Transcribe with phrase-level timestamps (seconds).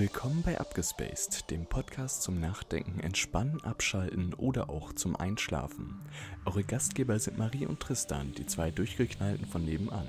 [0.00, 6.00] Willkommen bei Abgespaced, dem Podcast zum Nachdenken, Entspannen, Abschalten oder auch zum Einschlafen.
[6.46, 10.08] Eure Gastgeber sind Marie und Tristan, die zwei Durchgeknallten von nebenan.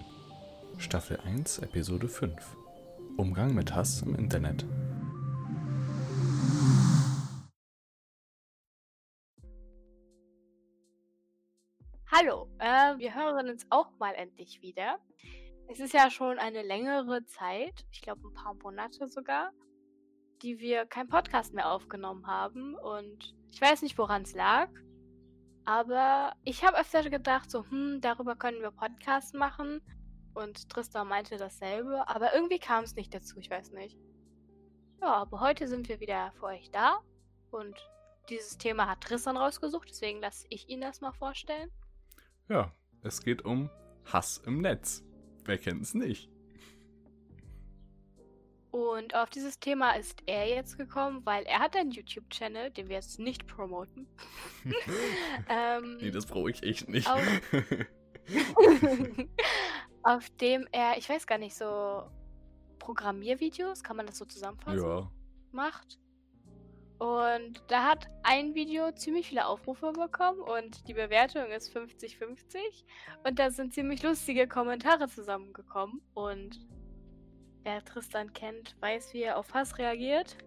[0.77, 2.55] Staffel 1, Episode 5.
[3.17, 4.65] Umgang mit Hass im Internet.
[12.09, 14.99] Hallo, äh, wir hören uns auch mal endlich wieder.
[15.67, 19.51] Es ist ja schon eine längere Zeit, ich glaube ein paar Monate sogar,
[20.41, 22.75] die wir keinen Podcast mehr aufgenommen haben.
[22.75, 24.69] Und ich weiß nicht, woran es lag.
[25.65, 29.81] Aber ich habe öfter gedacht, so, hm, darüber können wir Podcast machen.
[30.33, 32.07] Und Tristan meinte dasselbe.
[32.07, 33.97] Aber irgendwie kam es nicht dazu, ich weiß nicht.
[35.01, 36.99] Ja, aber heute sind wir wieder für euch da.
[37.51, 37.75] Und
[38.29, 41.69] dieses Thema hat Tristan rausgesucht, deswegen lasse ich ihn das mal vorstellen.
[42.49, 42.71] Ja,
[43.03, 43.69] es geht um
[44.05, 45.03] Hass im Netz.
[45.43, 46.30] Wer kennt es nicht?
[48.71, 52.95] Und auf dieses Thema ist er jetzt gekommen, weil er hat einen YouTube-Channel, den wir
[52.95, 54.07] jetzt nicht promoten.
[55.49, 57.09] ähm, nee, das brauche ich echt nicht.
[57.09, 57.41] Auf,
[60.03, 62.03] auf, dem er, ich weiß gar nicht, so
[62.79, 64.81] Programmiervideos, kann man das so zusammenfassen?
[64.81, 65.11] Ja.
[65.51, 65.99] Macht.
[66.97, 72.59] Und da hat ein Video ziemlich viele Aufrufe bekommen und die Bewertung ist 50-50.
[73.25, 75.99] Und da sind ziemlich lustige Kommentare zusammengekommen.
[76.13, 76.59] Und
[77.63, 80.37] wer Tristan kennt, weiß, wie er auf Hass reagiert.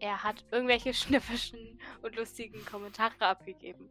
[0.00, 3.88] Er hat irgendwelche schnippischen und lustigen Kommentare abgegeben.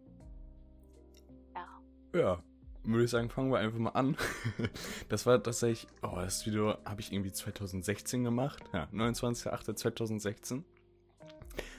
[1.55, 1.67] Ja.
[2.13, 2.43] Ja,
[2.83, 4.17] würde ich sagen, fangen wir einfach mal an.
[5.09, 8.63] Das war tatsächlich, oh, das Video habe ich irgendwie 2016 gemacht.
[8.73, 10.63] Ja, 29.08.2016.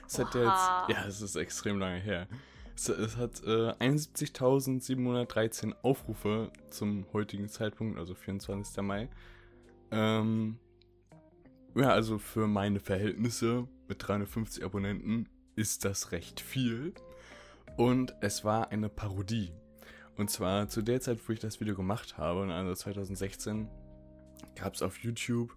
[0.07, 2.27] Es hat jetzt, ja, es ist extrem lange her.
[2.77, 8.83] Es, es hat äh, 71.713 Aufrufe zum heutigen Zeitpunkt, also 24.
[8.83, 9.09] Mai.
[9.95, 10.59] Ähm,
[11.77, 16.95] ja, also für meine Verhältnisse mit 350 Abonnenten ist das recht viel.
[17.77, 19.53] Und es war eine Parodie.
[20.17, 23.69] Und zwar zu der Zeit, wo ich das Video gemacht habe, also 2016,
[24.55, 25.57] gab es auf YouTube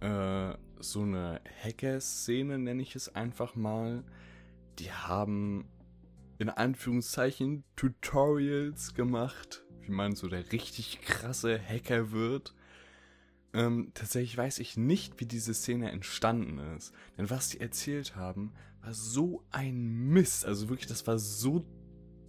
[0.00, 4.04] äh, so eine Hacker-Szene, nenne ich es einfach mal.
[4.78, 5.68] Die haben
[6.38, 12.54] in Anführungszeichen Tutorials gemacht, wie man so der richtig krasse Hacker wird.
[13.52, 16.92] Ähm, tatsächlich weiß ich nicht, wie diese Szene entstanden ist.
[17.18, 18.52] Denn was die erzählt haben,
[18.82, 20.44] war so ein Mist.
[20.44, 21.66] Also wirklich, das war so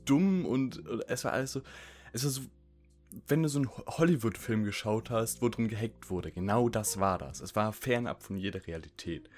[0.05, 1.61] dumm und, und es war alles so.
[2.13, 2.41] Es war so
[3.27, 7.41] wenn du so einen Hollywood-Film geschaut hast, wo drum gehackt wurde, genau das war das.
[7.41, 9.29] Es war fernab von jeder Realität.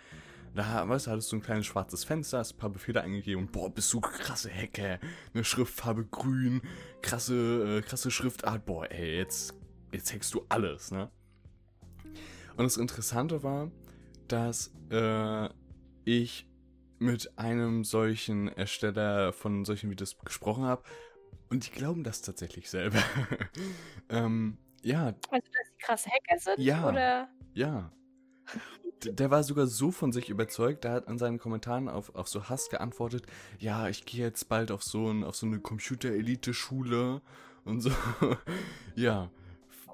[0.53, 3.73] Da, weißt du, hattest du ein kleines schwarzes Fenster, hast ein paar Befehle eingegeben boah,
[3.73, 4.99] bist du krasse Hacker.
[5.33, 6.61] Eine Schriftfarbe grün,
[7.01, 9.55] krasse, äh, krasse Schriftart, boah, ey, jetzt,
[9.91, 11.09] jetzt hackst du alles, ne?
[12.57, 13.71] Und das Interessante war,
[14.27, 15.49] dass äh,
[16.05, 16.47] ich
[16.99, 20.83] mit einem solchen Ersteller von solchen Videos gesprochen habe
[21.49, 22.97] und die glauben das tatsächlich selber.
[24.09, 25.13] ähm, ja.
[25.29, 26.59] Also, dass sie krass Hacker sind?
[26.59, 26.89] Ja.
[26.89, 27.29] Oder?
[27.53, 27.91] Ja.
[29.03, 32.49] Der war sogar so von sich überzeugt, der hat an seinen Kommentaren auf, auf so
[32.49, 33.25] Hass geantwortet,
[33.59, 37.21] ja, ich gehe jetzt bald auf so, ein, auf so eine Computer-Elite-Schule
[37.65, 37.91] und so.
[38.95, 39.29] ja.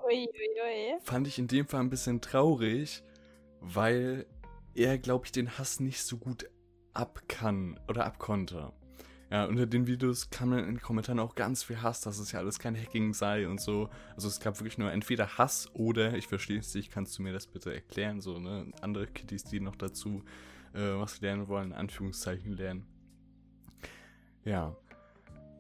[0.10, 1.00] Ui, ui, ui.
[1.02, 3.04] Fand ich in dem Fall ein bisschen traurig,
[3.62, 4.26] weil
[4.74, 6.50] er, glaube ich, den Hass nicht so gut
[6.94, 8.74] ab kann oder abkonnte.
[9.30, 12.32] Ja, unter den Videos kam dann in den Kommentaren auch ganz viel Hass, dass es
[12.32, 13.90] ja alles kein Hacking sei und so.
[14.16, 17.32] Also es gab wirklich nur entweder Hass oder, ich verstehe es nicht, kannst du mir
[17.32, 18.72] das bitte erklären, so, ne?
[18.82, 20.24] Andere Kitties, die noch dazu
[20.74, 22.88] äh, was lernen wollen, in Anführungszeichen lernen.
[24.44, 24.76] Ja.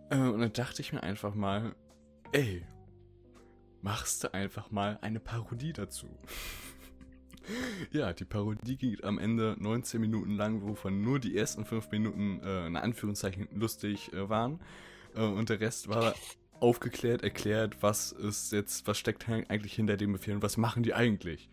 [0.10, 1.76] Äh, und dann dachte ich mir einfach mal,
[2.32, 2.66] ey,
[3.82, 6.08] machst du einfach mal eine Parodie dazu.
[7.92, 12.42] Ja, die Parodie geht am Ende 19 Minuten lang, wovon nur die ersten 5 Minuten
[12.44, 14.60] äh, in Anführungszeichen lustig äh, waren.
[15.16, 16.14] Äh, und der Rest war
[16.60, 20.94] aufgeklärt, erklärt, was ist jetzt, was steckt eigentlich hinter dem Befehl und was machen die
[20.94, 21.50] eigentlich.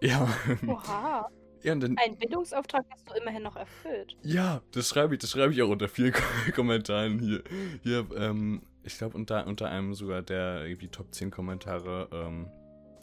[0.00, 0.28] Ja.
[0.66, 1.30] Oha.
[1.62, 4.16] Ja, dann, Ein Bildungsauftrag hast du immerhin noch erfüllt.
[4.22, 6.14] Ja, das schreibe ich, das schreibe ich auch unter vielen
[6.54, 7.44] Kommentaren hier.
[7.82, 12.50] Hier, ähm, ich glaube unter, unter einem sogar der irgendwie Top 10 Kommentare, ähm,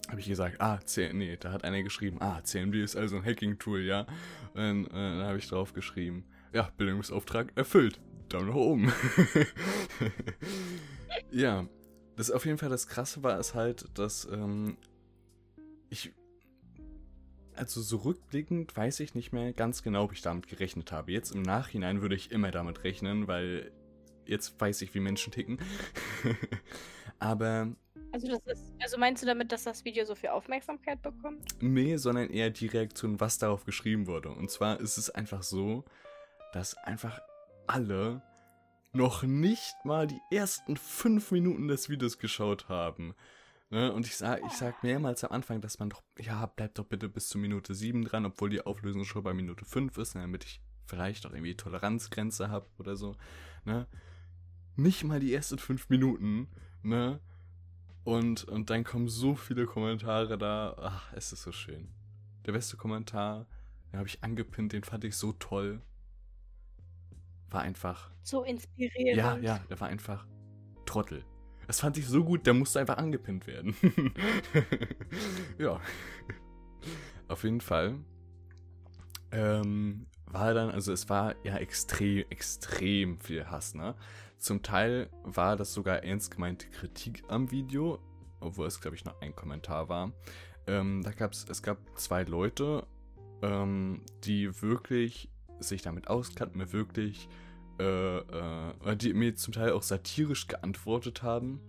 [0.10, 3.26] habe ich gesagt, ah, C nee, da hat einer geschrieben, ah, CMD ist also ein
[3.26, 4.06] Hacking-Tool, ja.
[4.54, 8.00] Und äh, dann habe ich drauf geschrieben, ja, Bildungsauftrag erfüllt.
[8.30, 8.94] Daumen nach oben.
[11.32, 11.68] ja,
[12.16, 14.78] das auf jeden Fall das Krasse war es halt, dass ähm,
[15.90, 16.14] ich,
[17.56, 21.12] also so rückblickend weiß ich nicht mehr ganz genau, ob ich damit gerechnet habe.
[21.12, 23.72] Jetzt im Nachhinein würde ich immer damit rechnen, weil
[24.28, 25.60] jetzt weiß ich, wie Menschen ticken.
[27.20, 27.76] Aber
[28.12, 31.44] Also, das ist, also meinst du damit, dass das Video so viel Aufmerksamkeit bekommt?
[31.62, 34.30] Nee, sondern eher die Reaktion, was darauf geschrieben wurde.
[34.30, 35.84] Und zwar ist es einfach so,
[36.54, 37.20] dass einfach
[37.68, 38.22] alle
[38.94, 43.16] noch nicht mal die ersten fünf Minuten des Videos geschaut haben.
[43.70, 43.92] Ne?
[43.92, 47.10] Und ich sag, ich sag mehrmals am Anfang, dass man doch, ja, bleibt doch bitte
[47.10, 50.46] bis zur Minute 7 dran, obwohl die Auflösung schon bei Minute 5 ist, ne, damit
[50.46, 53.16] ich vielleicht auch irgendwie Toleranzgrenze habe oder so.
[53.66, 53.88] Ne?
[54.78, 56.48] Nicht mal die ersten fünf Minuten,
[56.84, 57.20] ne?
[58.04, 60.76] Und, und dann kommen so viele Kommentare da.
[60.80, 61.90] Ach, es ist so schön.
[62.46, 63.48] Der beste Kommentar,
[63.92, 65.82] den habe ich angepinnt, den fand ich so toll.
[67.50, 68.12] War einfach.
[68.24, 69.18] So inspirierend.
[69.18, 70.28] Ja, ja, der war einfach
[70.86, 71.26] Trottel.
[71.66, 73.76] Das fand ich so gut, der musste einfach angepinnt werden.
[75.58, 75.82] ja.
[77.28, 77.96] Auf jeden Fall.
[79.32, 83.96] Ähm, war dann, also es war ja extrem, extrem viel Hass, ne?
[84.38, 88.00] Zum Teil war das sogar ernst gemeinte Kritik am Video,
[88.40, 90.12] obwohl es, glaube ich, nur ein Kommentar war.
[90.68, 92.86] Ähm, da gab's, es gab zwei Leute,
[93.42, 95.30] ähm, die wirklich
[95.60, 97.30] sich damit auskannten, mir wirklich,
[97.80, 101.60] äh, äh, die mir zum Teil auch satirisch geantwortet haben.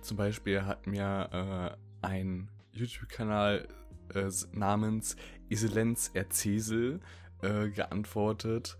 [0.00, 3.68] Zum Beispiel hat mir äh, ein YouTube-Kanal
[4.14, 5.16] äh, namens
[5.48, 7.00] Iselenz Erzesel
[7.42, 8.78] äh, geantwortet,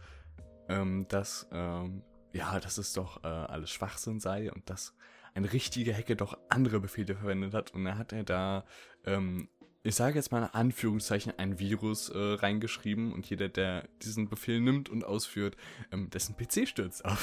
[0.68, 4.94] ähm, dass ähm, ja, dass es doch äh, alles Schwachsinn sei und dass
[5.34, 7.72] ein richtiger Hacker doch andere Befehle verwendet hat.
[7.74, 8.64] Und dann hat er da,
[9.04, 9.48] ähm,
[9.82, 14.60] ich sage jetzt mal in Anführungszeichen, ein Virus äh, reingeschrieben und jeder, der diesen Befehl
[14.60, 15.56] nimmt und ausführt,
[15.92, 17.18] ähm, dessen PC stürzt ab.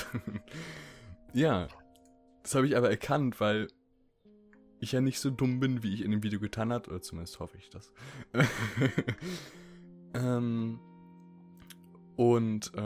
[1.33, 1.67] ja,
[2.43, 3.67] das habe ich aber erkannt, weil
[4.79, 7.39] ich ja nicht so dumm bin, wie ich in dem Video getan hat, oder zumindest
[7.39, 7.91] hoffe ich das.
[10.13, 10.79] ähm,
[12.17, 12.79] und äh,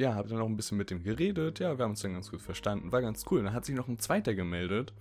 [0.00, 1.58] ja, habe dann noch ein bisschen mit dem geredet.
[1.58, 2.90] Ja, wir haben uns dann ganz gut verstanden.
[2.92, 3.42] War ganz cool.
[3.42, 4.94] dann hat sich noch ein zweiter gemeldet,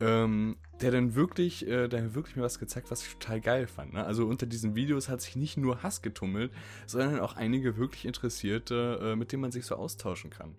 [0.00, 3.92] ähm, der dann wirklich, äh, der wirklich mir was gezeigt, was ich total geil fand.
[3.92, 4.02] Ne?
[4.02, 6.52] Also unter diesen Videos hat sich nicht nur Hass getummelt,
[6.86, 10.54] sondern auch einige wirklich Interessierte, äh, mit denen man sich so austauschen kann.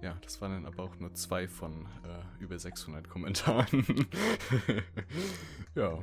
[0.00, 3.84] Ja, das waren dann aber auch nur zwei von äh, über 600 Kommentaren.
[5.74, 5.98] ja.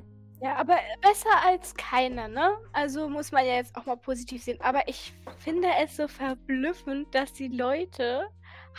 [0.46, 2.56] Ja, aber besser als keiner, ne?
[2.72, 4.62] Also muss man ja jetzt auch mal positiv sehen.
[4.62, 8.28] Aber ich finde es so verblüffend, dass die Leute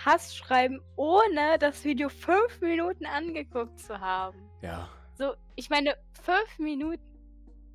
[0.05, 4.49] Hass schreiben, ohne das Video fünf Minuten angeguckt zu haben.
[4.63, 4.89] Ja.
[5.19, 7.03] So, ich meine, fünf Minuten.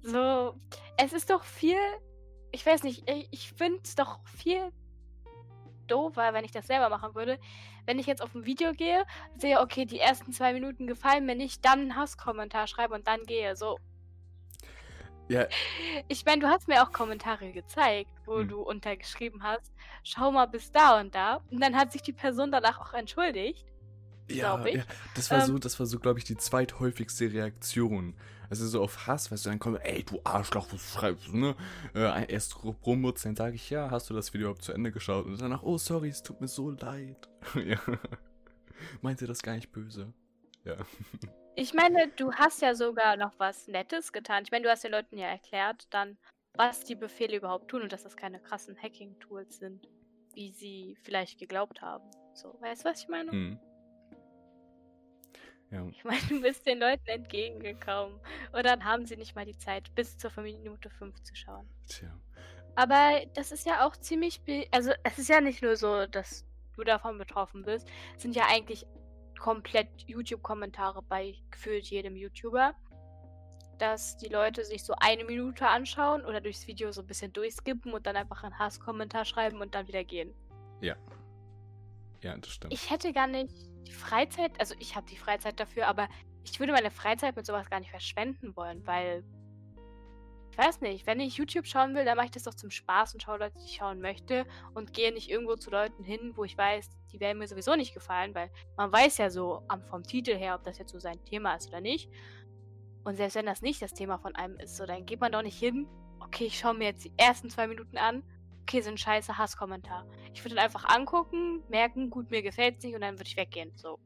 [0.03, 0.55] So,
[0.95, 1.75] es ist doch viel.
[2.53, 4.71] Ich weiß nicht, ich, ich finde es doch viel
[5.87, 7.37] doofer, wenn ich das selber machen würde.
[7.91, 9.03] Wenn ich jetzt auf ein Video gehe,
[9.35, 13.25] sehe, okay, die ersten zwei Minuten gefallen mir nicht, dann einen Hasskommentar schreibe und dann
[13.25, 13.53] gehe.
[13.57, 13.79] So.
[15.27, 15.45] Ja.
[16.07, 18.47] Ich meine, du hast mir auch Kommentare gezeigt, wo hm.
[18.47, 19.73] du untergeschrieben hast,
[20.05, 21.41] schau mal bis da und da.
[21.51, 23.65] Und dann hat sich die Person danach auch entschuldigt.
[24.29, 24.83] Ja, ja,
[25.13, 28.15] das war ähm, so, das war so, glaube ich, die zweithäufigste Reaktion.
[28.51, 31.55] Also so auf Hass, weißt du, dann kommt, ey, du Arschloch, was schreibst du, ne?
[31.95, 35.25] Äh, erst rummutzt, dann sage ich, ja, hast du das Video überhaupt zu Ende geschaut?
[35.25, 37.29] Und danach, oh, sorry, es tut mir so leid.
[37.55, 37.79] ja.
[39.01, 40.11] Meinte das gar nicht böse.
[40.65, 40.75] Ja.
[41.55, 44.43] Ich meine, du hast ja sogar noch was Nettes getan.
[44.43, 46.17] Ich meine, du hast den Leuten ja erklärt, dann,
[46.53, 49.87] was die Befehle überhaupt tun und dass das keine krassen Hacking-Tools sind,
[50.33, 52.11] wie sie vielleicht geglaubt haben.
[52.33, 53.31] So, weißt du, was ich meine?
[53.31, 53.59] Hm.
[55.71, 55.87] Ja.
[55.87, 58.19] Ich meine, du bist den Leuten entgegengekommen.
[58.51, 61.67] Und dann haben sie nicht mal die Zeit, bis zur Minute 5 zu schauen.
[61.87, 62.09] Tja.
[62.75, 64.41] Aber das ist ja auch ziemlich.
[64.71, 67.87] Also, es ist ja nicht nur so, dass du davon betroffen bist.
[68.15, 68.85] Es sind ja eigentlich
[69.39, 72.75] komplett YouTube-Kommentare bei gefühlt jedem YouTuber.
[73.77, 77.93] Dass die Leute sich so eine Minute anschauen oder durchs Video so ein bisschen durchskippen
[77.93, 80.33] und dann einfach einen Hasskommentar schreiben und dann wieder gehen.
[80.81, 80.95] Ja.
[82.21, 82.73] Ja, das stimmt.
[82.73, 86.07] Ich hätte gar nicht die Freizeit, also ich habe die Freizeit dafür, aber
[86.43, 89.23] ich würde meine Freizeit mit sowas gar nicht verschwenden wollen, weil
[90.51, 93.13] ich weiß nicht, wenn ich YouTube schauen will, dann mache ich das doch zum Spaß
[93.13, 96.43] und schaue Leute, die ich schauen möchte und gehe nicht irgendwo zu Leuten hin, wo
[96.43, 100.35] ich weiß, die werden mir sowieso nicht gefallen, weil man weiß ja so vom Titel
[100.35, 102.09] her, ob das jetzt so sein Thema ist oder nicht.
[103.05, 105.41] Und selbst wenn das nicht das Thema von einem ist, so dann geht man doch
[105.41, 105.87] nicht hin,
[106.19, 108.21] okay, ich schaue mir jetzt die ersten zwei Minuten an
[108.71, 110.05] okay, sind scheiße Hasskommentar.
[110.33, 113.35] Ich würde dann einfach angucken, merken, gut, mir gefällt es nicht und dann würde ich
[113.35, 113.71] weggehen.
[113.75, 113.99] So.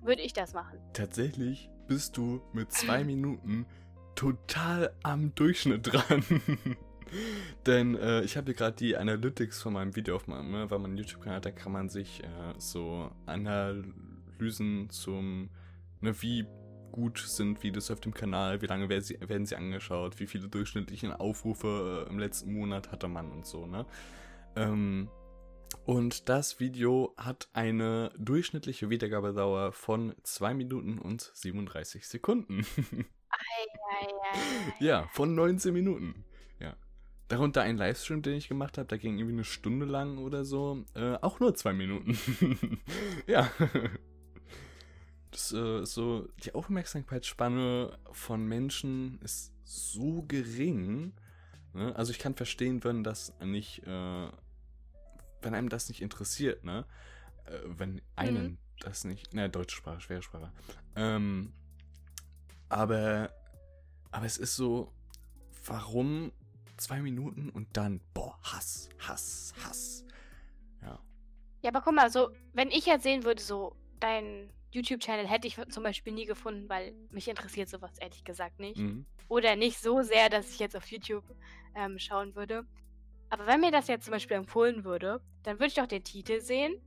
[0.00, 0.78] Würde ich das machen.
[0.94, 3.66] Tatsächlich bist du mit zwei Minuten
[4.14, 6.24] total am Durchschnitt dran.
[7.66, 10.78] Denn äh, ich habe hier gerade die Analytics von meinem Video auf meinem, ne, weil
[10.78, 15.50] man YouTube-Kanal hat, da kann man sich äh, so Analysen zum,
[16.00, 16.46] ne, wie
[16.92, 20.48] gut sind Videos auf dem Kanal, wie lange werden sie, werden sie angeschaut, wie viele
[20.48, 23.86] durchschnittliche Aufrufe äh, im letzten Monat hatte man und so, ne?
[24.56, 25.08] Ähm,
[25.84, 32.66] Und das Video hat eine durchschnittliche Wiedergabedauer von 2 Minuten und 37 Sekunden.
[33.30, 33.66] Ei,
[34.00, 34.84] ei, ei.
[34.84, 36.24] ja, von 19 Minuten.
[36.60, 36.76] Ja.
[37.28, 40.84] Darunter ein Livestream, den ich gemacht habe, der ging irgendwie eine Stunde lang oder so.
[40.94, 42.18] Äh, auch nur 2 Minuten.
[43.26, 43.50] ja.
[45.30, 51.12] Das äh, ist so, die Aufmerksamkeitsspanne von Menschen ist so gering.
[51.74, 51.94] Ne?
[51.96, 54.28] Also ich kann verstehen, wenn das nicht, äh,
[55.42, 56.86] wenn einem das nicht interessiert, ne?
[57.44, 58.58] Äh, wenn einen Mhm.
[58.80, 60.52] das nicht, ne, deutsche Sprache, schwere Sprache.
[60.96, 61.52] Ähm,
[62.68, 63.32] aber,
[64.10, 64.92] aber es ist so,
[65.66, 66.32] warum
[66.78, 70.04] zwei Minuten und dann, boah, Hass, Hass, Hass.
[70.82, 70.98] Ja.
[71.62, 75.56] Ja, aber guck mal, so, wenn ich jetzt sehen würde, so, dein YouTube-Channel hätte ich
[75.70, 78.78] zum Beispiel nie gefunden, weil mich interessiert sowas ehrlich gesagt nicht.
[78.78, 79.06] Mhm.
[79.28, 81.24] Oder nicht so sehr, dass ich jetzt auf YouTube
[81.74, 82.66] ähm, schauen würde.
[83.30, 86.40] Aber wenn mir das jetzt zum Beispiel empfohlen würde, dann würde ich doch den Titel
[86.40, 86.80] sehen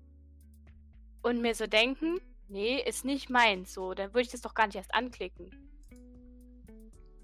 [1.22, 3.74] und mir so denken, nee, ist nicht meins.
[3.74, 5.52] So, dann würde ich das doch gar nicht erst anklicken.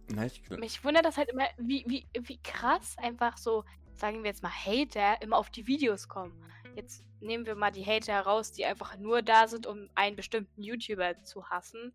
[0.09, 4.29] Na, ich Mich wundert das halt immer, wie, wie, wie krass einfach so, sagen wir
[4.29, 6.33] jetzt mal, Hater immer auf die Videos kommen.
[6.77, 10.61] Jetzt nehmen wir mal die Hater heraus, die einfach nur da sind, um einen bestimmten
[10.61, 11.91] YouTuber zu hassen.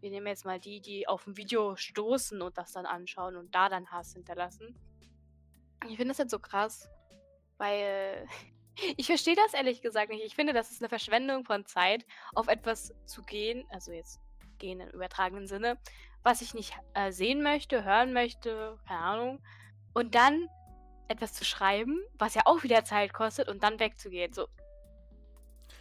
[0.00, 3.54] Wir nehmen jetzt mal die, die auf ein Video stoßen und das dann anschauen und
[3.54, 4.78] da dann Hass hinterlassen.
[5.88, 6.90] Ich finde das jetzt so krass,
[7.56, 8.28] weil
[8.98, 10.22] ich verstehe das ehrlich gesagt nicht.
[10.22, 14.20] Ich finde, das ist eine Verschwendung von Zeit, auf etwas zu gehen, also jetzt
[14.58, 15.78] gehen im übertragenen Sinne,
[16.22, 19.42] was ich nicht äh, sehen möchte, hören möchte, keine Ahnung.
[19.94, 20.46] Und dann
[21.08, 24.32] etwas zu schreiben, was ja auch wieder Zeit kostet und dann wegzugehen.
[24.32, 24.48] So.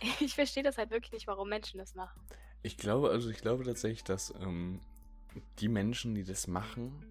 [0.20, 2.22] Ich verstehe das halt wirklich nicht, warum Menschen das machen.
[2.64, 4.82] ich glaube, also ich glaube tatsächlich, dass ähm,
[5.60, 7.06] die Menschen, die das machen,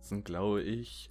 [0.00, 1.10] sind, glaube ich,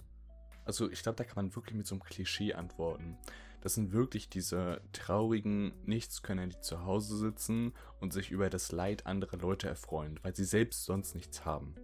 [0.64, 3.16] also ich glaube, da kann man wirklich mit so einem Klischee antworten.
[3.60, 9.06] Das sind wirklich diese traurigen Nichtskönner, die zu Hause sitzen und sich über das Leid
[9.06, 11.74] anderer Leute erfreuen, weil sie selbst sonst nichts haben.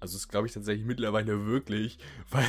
[0.00, 1.98] Also das glaube ich tatsächlich mittlerweile wirklich,
[2.30, 2.48] weil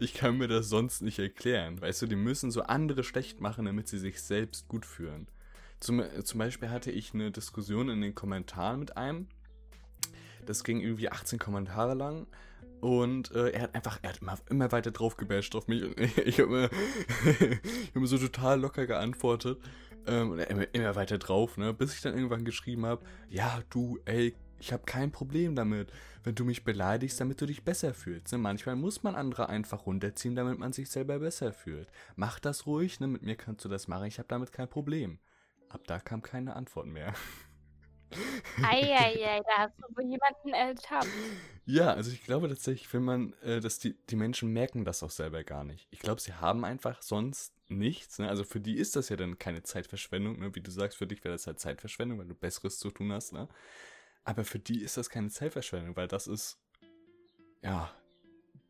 [0.00, 1.80] ich kann mir das sonst nicht erklären.
[1.80, 5.28] Weißt du, die müssen so andere schlecht machen, damit sie sich selbst gut fühlen.
[5.80, 9.28] Zum, äh, zum Beispiel hatte ich eine Diskussion in den Kommentaren mit einem.
[10.44, 12.26] Das ging irgendwie 18 Kommentare lang.
[12.80, 15.82] Und äh, er hat einfach, er hat immer, immer weiter drauf gebasht auf mich.
[15.82, 16.70] Und ich habe
[17.24, 19.58] ich hab mir so total locker geantwortet.
[20.06, 21.74] Ähm, und er immer, immer weiter drauf, ne?
[21.74, 25.92] Bis ich dann irgendwann geschrieben habe, ja, du, ey, ich habe kein Problem damit,
[26.24, 28.32] wenn du mich beleidigst, damit du dich besser fühlst.
[28.32, 28.38] Ne?
[28.38, 31.88] Manchmal muss man andere einfach runterziehen, damit man sich selber besser fühlt.
[32.16, 33.06] Mach das ruhig, ne?
[33.06, 35.18] Mit mir kannst du das machen, ich habe damit kein Problem.
[35.68, 37.14] Ab da kam keine Antwort mehr.
[38.62, 41.08] Eieiei, da hast du wohl jemanden ertappt.
[41.64, 45.10] Ja, also ich glaube tatsächlich, wenn man, äh, dass die, die Menschen merken das auch
[45.10, 45.88] selber gar nicht.
[45.90, 48.18] Ich glaube, sie haben einfach sonst nichts.
[48.18, 48.28] Ne?
[48.28, 50.38] Also für die ist das ja dann keine Zeitverschwendung.
[50.38, 50.54] Ne?
[50.54, 53.32] Wie du sagst, für dich wäre das halt Zeitverschwendung, weil du Besseres zu tun hast.
[53.32, 53.48] Ne?
[54.26, 56.58] Aber für die ist das keine Zeitverschwendung, weil das ist,
[57.62, 57.90] ja,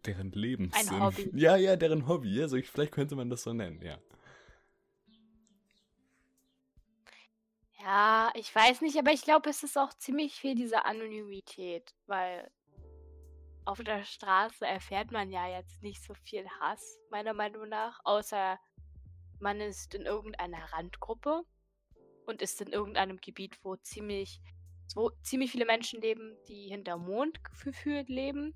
[0.05, 1.03] deren Lebenssinn.
[1.03, 1.31] Hobby.
[1.35, 2.41] Ja, ja, deren Hobby.
[2.43, 3.99] Also ich, vielleicht könnte man das so nennen, ja.
[7.83, 12.51] Ja, ich weiß nicht, aber ich glaube, es ist auch ziemlich viel diese Anonymität, weil
[13.65, 18.59] auf der Straße erfährt man ja jetzt nicht so viel Hass, meiner Meinung nach, außer
[19.41, 21.45] man ist in irgendeiner Randgruppe
[22.27, 24.41] und ist in irgendeinem Gebiet, wo ziemlich,
[24.95, 28.55] wo ziemlich viele Menschen leben, die hinter Mond gefühlt leben.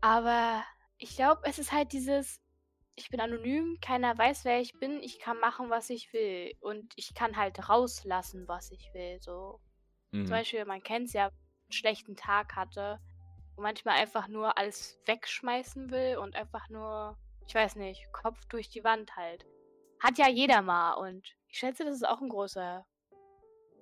[0.00, 0.64] Aber
[0.98, 2.40] ich glaube, es ist halt dieses,
[2.94, 6.52] ich bin anonym, keiner weiß, wer ich bin, ich kann machen, was ich will.
[6.60, 9.18] Und ich kann halt rauslassen, was ich will.
[9.20, 9.60] So.
[10.10, 10.26] Mhm.
[10.26, 12.98] Zum Beispiel, man kennt es ja, einen schlechten Tag hatte
[13.56, 17.16] und manchmal einfach nur alles wegschmeißen will und einfach nur,
[17.46, 19.46] ich weiß nicht, Kopf durch die Wand halt.
[20.00, 22.86] Hat ja jeder mal und ich schätze, das ist auch ein großer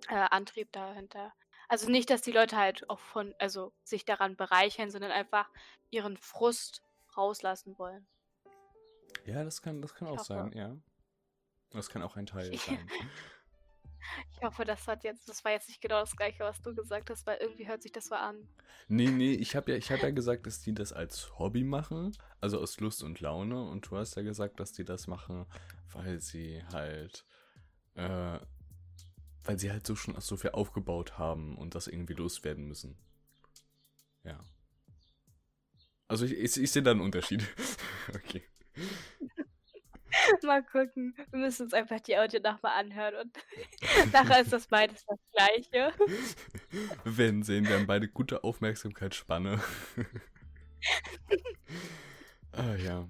[0.09, 1.33] äh, Antrieb dahinter.
[1.69, 5.51] Also nicht, dass die Leute halt auch von, also sich daran bereichern, sondern einfach
[5.91, 6.83] ihren Frust
[7.17, 8.07] rauslassen wollen.
[9.27, 10.25] Ja, das kann, das kann Ich auch hoffe.
[10.25, 10.77] sein, ja.
[11.71, 12.89] Das kann auch ein Teil sein.
[14.31, 17.11] Ich hoffe, das hat jetzt, das war jetzt nicht genau das gleiche, was du gesagt
[17.11, 18.49] hast, weil irgendwie hört sich das so an.
[18.87, 22.17] Nee, nee, ich habe ja, ich hab ja gesagt, dass die das als Hobby machen,
[22.41, 23.63] also aus Lust und Laune.
[23.69, 25.45] Und du hast ja gesagt, dass die das machen,
[25.93, 27.27] weil sie halt,
[27.97, 28.39] äh,
[29.45, 32.97] weil sie halt so schon so viel aufgebaut haben und das irgendwie loswerden müssen.
[34.25, 34.39] Ja.
[36.07, 37.47] Also ich, ich, ich sehe da einen Unterschied.
[38.15, 38.43] okay.
[40.43, 41.15] Mal gucken.
[41.31, 43.39] Wir müssen uns einfach die Audio nochmal anhören und
[44.13, 45.93] nachher ist das beides das gleiche.
[47.05, 49.61] Werden sehen, wir haben beide gute Aufmerksamkeitsspanne.
[52.53, 53.09] ah ja.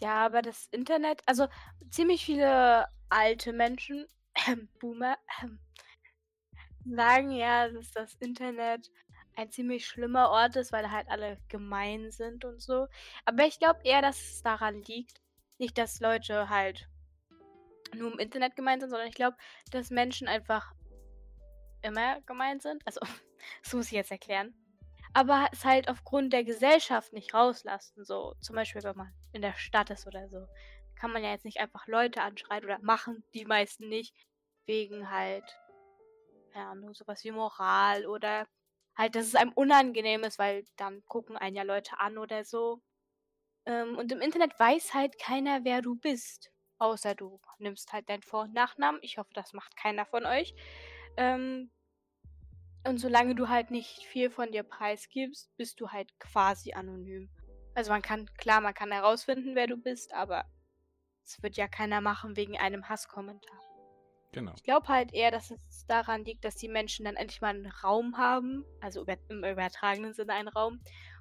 [0.00, 1.48] Ja, aber das Internet, also
[1.90, 4.06] ziemlich viele alte Menschen,
[4.80, 5.18] Boomer,
[6.84, 8.90] sagen ja, dass das Internet
[9.36, 12.86] ein ziemlich schlimmer Ort ist, weil halt alle gemein sind und so.
[13.24, 15.20] Aber ich glaube eher, dass es daran liegt,
[15.58, 16.88] nicht, dass Leute halt
[17.94, 19.36] nur im Internet gemein sind, sondern ich glaube,
[19.70, 20.72] dass Menschen einfach
[21.82, 22.82] immer gemein sind.
[22.86, 23.00] Also,
[23.62, 24.54] das muss ich jetzt erklären.
[25.12, 28.04] Aber es halt aufgrund der Gesellschaft nicht rauslassen.
[28.04, 30.48] So, zum Beispiel, wenn man in der Stadt ist oder so,
[30.96, 34.14] kann man ja jetzt nicht einfach Leute anschreien oder machen die meisten nicht,
[34.66, 35.44] wegen halt,
[36.54, 38.46] ja, nur sowas wie Moral oder
[38.96, 42.80] halt, dass es einem unangenehm ist, weil dann gucken einen ja Leute an oder so.
[43.66, 46.50] Ähm, und im Internet weiß halt keiner, wer du bist.
[46.78, 49.00] Außer du nimmst halt deinen Vor- und Nachnamen.
[49.02, 50.54] Ich hoffe, das macht keiner von euch.
[51.16, 51.70] Ähm,
[52.86, 57.30] und solange du halt nicht viel von dir preisgibst, bist du halt quasi anonym.
[57.74, 60.44] Also man kann, klar, man kann herausfinden, wer du bist, aber
[61.24, 63.58] es wird ja keiner machen wegen einem Hasskommentar.
[64.34, 64.52] Genau.
[64.56, 67.66] Ich glaube halt eher, dass es daran liegt, dass die Menschen dann endlich mal einen
[67.66, 70.80] Raum haben, also über, im übertragenen Sinne einen Raum,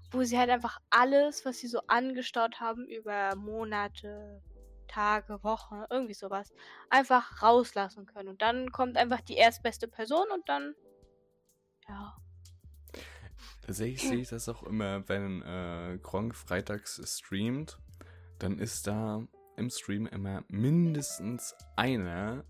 [0.10, 4.41] wo sie halt einfach alles, was sie so angestaut haben über Monate,
[4.88, 6.51] Tage, Wochen, irgendwie sowas,
[6.89, 8.29] einfach rauslassen können.
[8.29, 10.74] Und dann kommt einfach die erstbeste Person und dann,
[11.88, 12.17] ja.
[13.63, 17.77] Tatsächlich sehe ich das auch immer, wenn äh, Gronk freitags streamt,
[18.39, 19.22] dann ist da
[19.55, 22.43] im Stream immer mindestens einer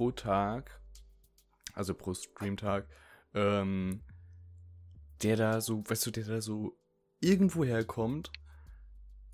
[0.00, 0.80] pro Tag,
[1.74, 2.88] also pro Streamtag,
[3.34, 4.00] ähm,
[5.22, 6.74] der da so, weißt du, der da so
[7.20, 8.32] irgendwo herkommt,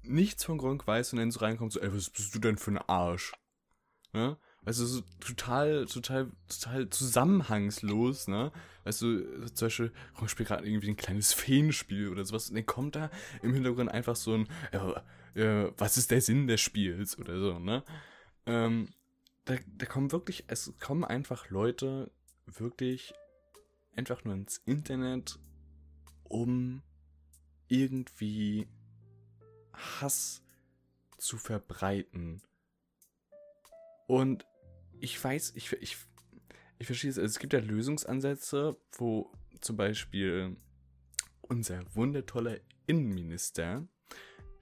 [0.02, 2.73] nichts von Gronk weiß und dann so reinkommt, so, ey, was bist du denn für
[2.73, 3.32] ein Arsch?
[4.12, 4.38] Ne?
[4.62, 8.50] Weißt du, so total, total, total zusammenhangslos, ne?
[8.82, 12.66] Weißt du, zum Beispiel, Gronk spielt gerade irgendwie ein kleines Feenspiel oder sowas und dann
[12.66, 13.08] kommt da
[13.40, 17.61] im Hintergrund einfach so ein, äh, äh, was ist der Sinn des Spiels oder so,
[17.61, 17.85] ne?
[18.46, 18.88] Ähm,
[19.46, 22.10] da, da kommen wirklich, es kommen einfach Leute
[22.44, 23.14] wirklich
[23.94, 25.38] einfach nur ins Internet,
[26.24, 26.82] um
[27.68, 28.68] irgendwie
[29.73, 30.42] Hass
[31.16, 32.42] zu verbreiten.
[34.06, 34.47] Und
[35.00, 35.97] ich weiß, ich, ich,
[36.78, 40.56] ich verstehe es, also es gibt ja Lösungsansätze, wo zum Beispiel
[41.40, 43.86] unser wundertoller Innenminister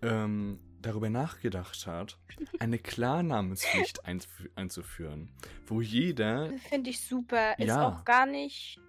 [0.03, 2.19] ähm, darüber nachgedacht hat,
[2.59, 4.01] eine Klarnamenspflicht
[4.57, 5.31] einzuführen,
[5.67, 6.51] wo jeder.
[6.69, 7.59] Finde ich super.
[7.59, 7.89] Ist ja.
[7.89, 8.81] auch gar nicht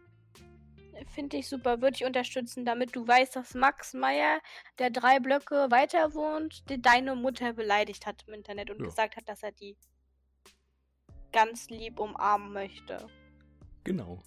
[1.14, 4.40] finde ich super, würde ich unterstützen, damit du weißt, dass Max Meyer,
[4.80, 8.86] der drei Blöcke weiter wohnt, deine Mutter beleidigt hat im Internet und ja.
[8.86, 9.78] gesagt hat, dass er die
[11.32, 13.08] ganz lieb umarmen möchte.
[13.84, 14.24] Genau.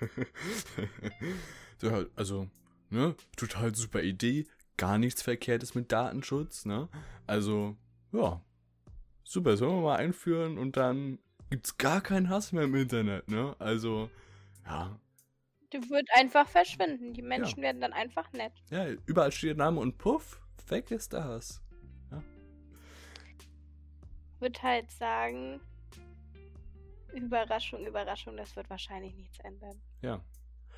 [2.16, 2.48] also,
[2.90, 4.46] ne, total super Idee,
[4.80, 6.88] gar nichts Verkehrtes mit Datenschutz, ne?
[7.26, 7.76] Also,
[8.12, 8.40] ja,
[9.24, 11.18] super, sollen wir mal einführen und dann
[11.50, 13.54] gibt's gar keinen Hass mehr im Internet, ne?
[13.58, 14.08] Also,
[14.64, 14.98] ja,
[15.72, 17.12] der wird einfach verschwinden.
[17.12, 17.64] Die Menschen ja.
[17.64, 18.52] werden dann einfach nett.
[18.70, 21.62] Ja, überall steht der Name und puff, weg ist der Hass.
[22.10, 22.22] Ja.
[24.38, 25.60] Wird halt sagen,
[27.12, 29.78] Überraschung, Überraschung, das wird wahrscheinlich nichts ändern.
[30.00, 30.24] Ja.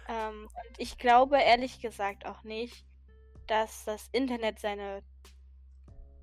[0.09, 2.85] Ähm, und ich glaube ehrlich gesagt auch nicht,
[3.53, 5.03] dass das Internet seine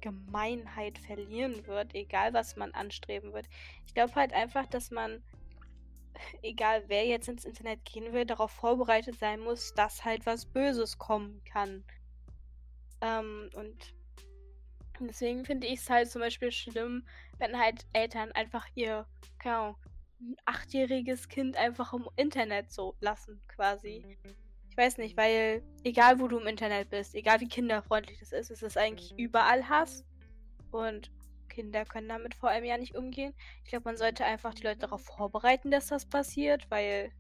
[0.02, 3.48] Gemeinheit verlieren wird, egal was man anstreben wird.
[3.86, 5.22] Ich glaube halt einfach, dass man
[6.42, 10.98] egal wer jetzt ins Internet gehen will, darauf vorbereitet sein muss, dass halt was Böses
[10.98, 11.84] kommen kann.
[13.02, 13.94] Ähm, und
[15.00, 17.06] deswegen finde ich es halt zum Beispiel schlimm,
[17.38, 19.06] wenn halt Eltern einfach ihr,
[19.38, 19.76] keine Ahnung,
[20.46, 24.04] achtjähriges Kind einfach im Internet so lassen, quasi.
[24.24, 24.49] Ich
[24.80, 28.64] weiß nicht, weil egal wo du im Internet bist, egal wie kinderfreundlich das ist, ist
[28.64, 30.06] es eigentlich überall Hass.
[30.72, 31.12] Und
[31.50, 33.34] Kinder können damit vor allem ja nicht umgehen.
[33.64, 37.12] Ich glaube, man sollte einfach die Leute darauf vorbereiten, dass das passiert, weil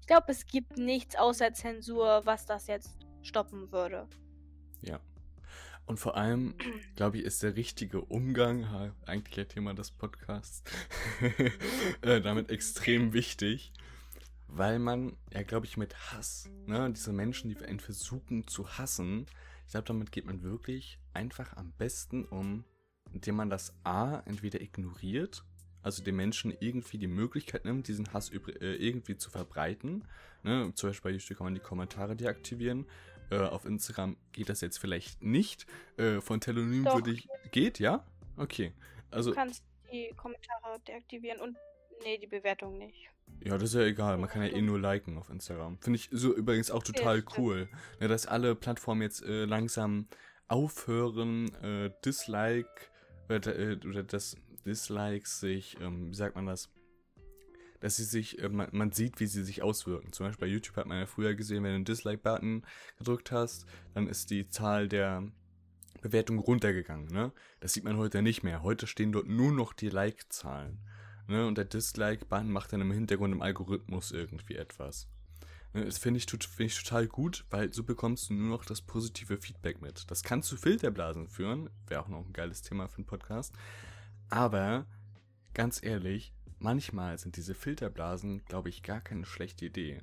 [0.00, 4.06] ich glaube, es gibt nichts außer Zensur, was das jetzt stoppen würde.
[4.80, 5.00] Ja.
[5.86, 6.54] Und vor allem,
[6.96, 10.62] glaube ich, ist der richtige Umgang, eigentlich ein Thema des Podcasts,
[12.02, 13.72] äh, damit extrem wichtig,
[14.56, 19.26] weil man, ja, glaube ich, mit Hass, ne, diese Menschen, die einen versuchen zu hassen,
[19.66, 22.64] ich glaube, damit geht man wirklich einfach am besten um,
[23.12, 25.44] indem man das A entweder ignoriert,
[25.82, 30.06] also den Menschen irgendwie die Möglichkeit nimmt, diesen Hass äh, irgendwie zu verbreiten.
[30.42, 30.72] Ne?
[30.74, 32.86] Zum Beispiel bei YouTube kann man die Kommentare deaktivieren.
[33.30, 35.66] Äh, auf Instagram geht das jetzt vielleicht nicht.
[35.96, 37.28] Äh, von Telonym würde ich.
[37.50, 38.06] Geht, ja?
[38.36, 38.72] Okay.
[39.10, 41.56] Also, du kannst die Kommentare deaktivieren und
[42.02, 43.13] nee, die Bewertung nicht.
[43.44, 44.16] Ja, das ist ja egal.
[44.16, 45.78] Man kann ja eh nur liken auf Instagram.
[45.78, 47.68] Finde ich so übrigens auch total ja, cool.
[48.00, 50.08] Ne, dass alle Plattformen jetzt äh, langsam
[50.48, 52.68] aufhören, äh, Dislike
[53.28, 56.70] oder, äh, oder dass Dislikes sich, ähm, wie sagt man das,
[57.80, 60.12] dass sie sich, äh, man, man, sieht, wie sie sich auswirken.
[60.12, 62.64] Zum Beispiel bei YouTube hat man ja früher gesehen, wenn du einen Dislike-Button
[62.96, 65.30] gedrückt hast, dann ist die Zahl der
[66.00, 67.08] Bewertungen runtergegangen.
[67.08, 67.32] Ne?
[67.60, 68.62] Das sieht man heute nicht mehr.
[68.62, 70.78] Heute stehen dort nur noch die Like-Zahlen.
[71.26, 71.46] Ne?
[71.46, 75.08] Und der Dislike-Button macht dann im Hintergrund im Algorithmus irgendwie etwas.
[75.72, 75.84] Ne?
[75.84, 79.36] Das finde ich, find ich total gut, weil so bekommst du nur noch das positive
[79.38, 80.10] Feedback mit.
[80.10, 81.70] Das kann zu Filterblasen führen.
[81.86, 83.54] Wäre auch noch ein geiles Thema für einen Podcast.
[84.30, 84.86] Aber
[85.52, 90.02] ganz ehrlich, manchmal sind diese Filterblasen, glaube ich, gar keine schlechte Idee.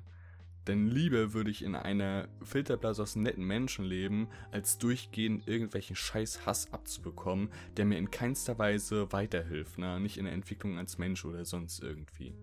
[0.68, 6.46] Denn lieber würde ich in einer Filterblase aus netten Menschen leben, als durchgehend irgendwelchen scheiß
[6.46, 10.00] Hass abzubekommen, der mir in keinster Weise weiterhilft, ne?
[10.00, 12.36] nicht in der Entwicklung als Mensch oder sonst irgendwie.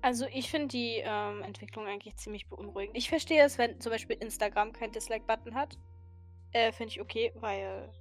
[0.00, 2.96] Also ich finde die ähm, Entwicklung eigentlich ziemlich beunruhigend.
[2.96, 5.76] Ich verstehe es, wenn zum Beispiel Instagram kein Dislike-Button hat.
[6.52, 7.92] Äh, finde ich okay, weil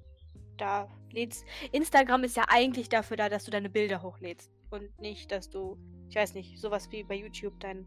[0.57, 1.45] da lädst.
[1.71, 4.51] Instagram ist ja eigentlich dafür da, dass du deine Bilder hochlädst.
[4.69, 5.77] Und nicht, dass du,
[6.09, 7.85] ich weiß nicht, sowas wie bei YouTube dein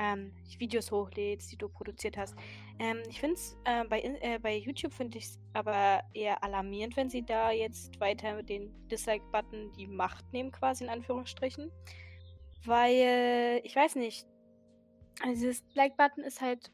[0.00, 2.34] ähm, Videos hochlädst, die du produziert hast.
[2.78, 6.96] Ähm, ich finde es äh, bei, äh, bei YouTube finde ich es aber eher alarmierend,
[6.96, 11.70] wenn sie da jetzt weiter den Dislike-Button die Macht nehmen, quasi in Anführungsstrichen.
[12.64, 14.26] Weil, ich weiß nicht,
[15.22, 16.72] also dieses Like-Button ist halt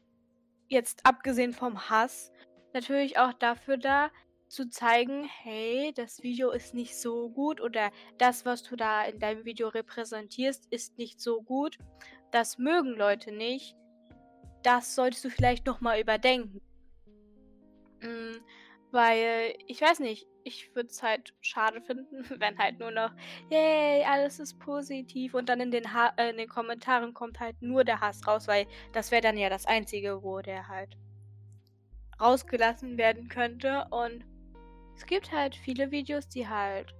[0.69, 2.31] jetzt abgesehen vom Hass
[2.73, 4.11] natürlich auch dafür da,
[4.49, 9.19] zu zeigen, hey, das Video ist nicht so gut oder das, was du da in
[9.19, 11.77] deinem Video repräsentierst, ist nicht so gut.
[12.31, 13.75] Das mögen Leute nicht.
[14.63, 16.61] Das solltest du vielleicht nochmal überdenken.
[18.01, 18.41] Mhm,
[18.91, 23.11] weil, ich weiß nicht, ich würde es halt schade finden, wenn halt nur noch,
[23.49, 27.61] yay, alles ist positiv und dann in den, ha äh, in den Kommentaren kommt halt
[27.61, 30.97] nur der Hass raus, weil das wäre dann ja das Einzige, wo der halt
[32.19, 34.25] rausgelassen werden könnte und
[34.95, 36.93] es gibt halt viele Videos, die halt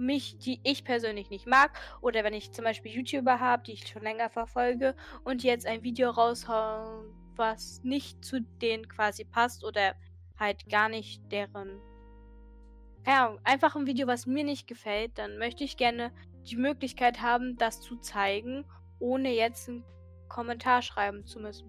[0.00, 1.78] mich, die ich persönlich nicht mag.
[2.00, 5.82] Oder wenn ich zum Beispiel YouTuber habe, die ich schon länger verfolge und jetzt ein
[5.82, 9.94] Video raushauen, was nicht zu denen quasi passt oder
[10.38, 11.80] halt gar nicht deren.
[13.06, 16.12] Ja, einfach ein Video, was mir nicht gefällt, dann möchte ich gerne
[16.50, 18.64] die Möglichkeit haben, das zu zeigen,
[18.98, 19.84] ohne jetzt einen
[20.28, 21.68] Kommentar schreiben zu müssen.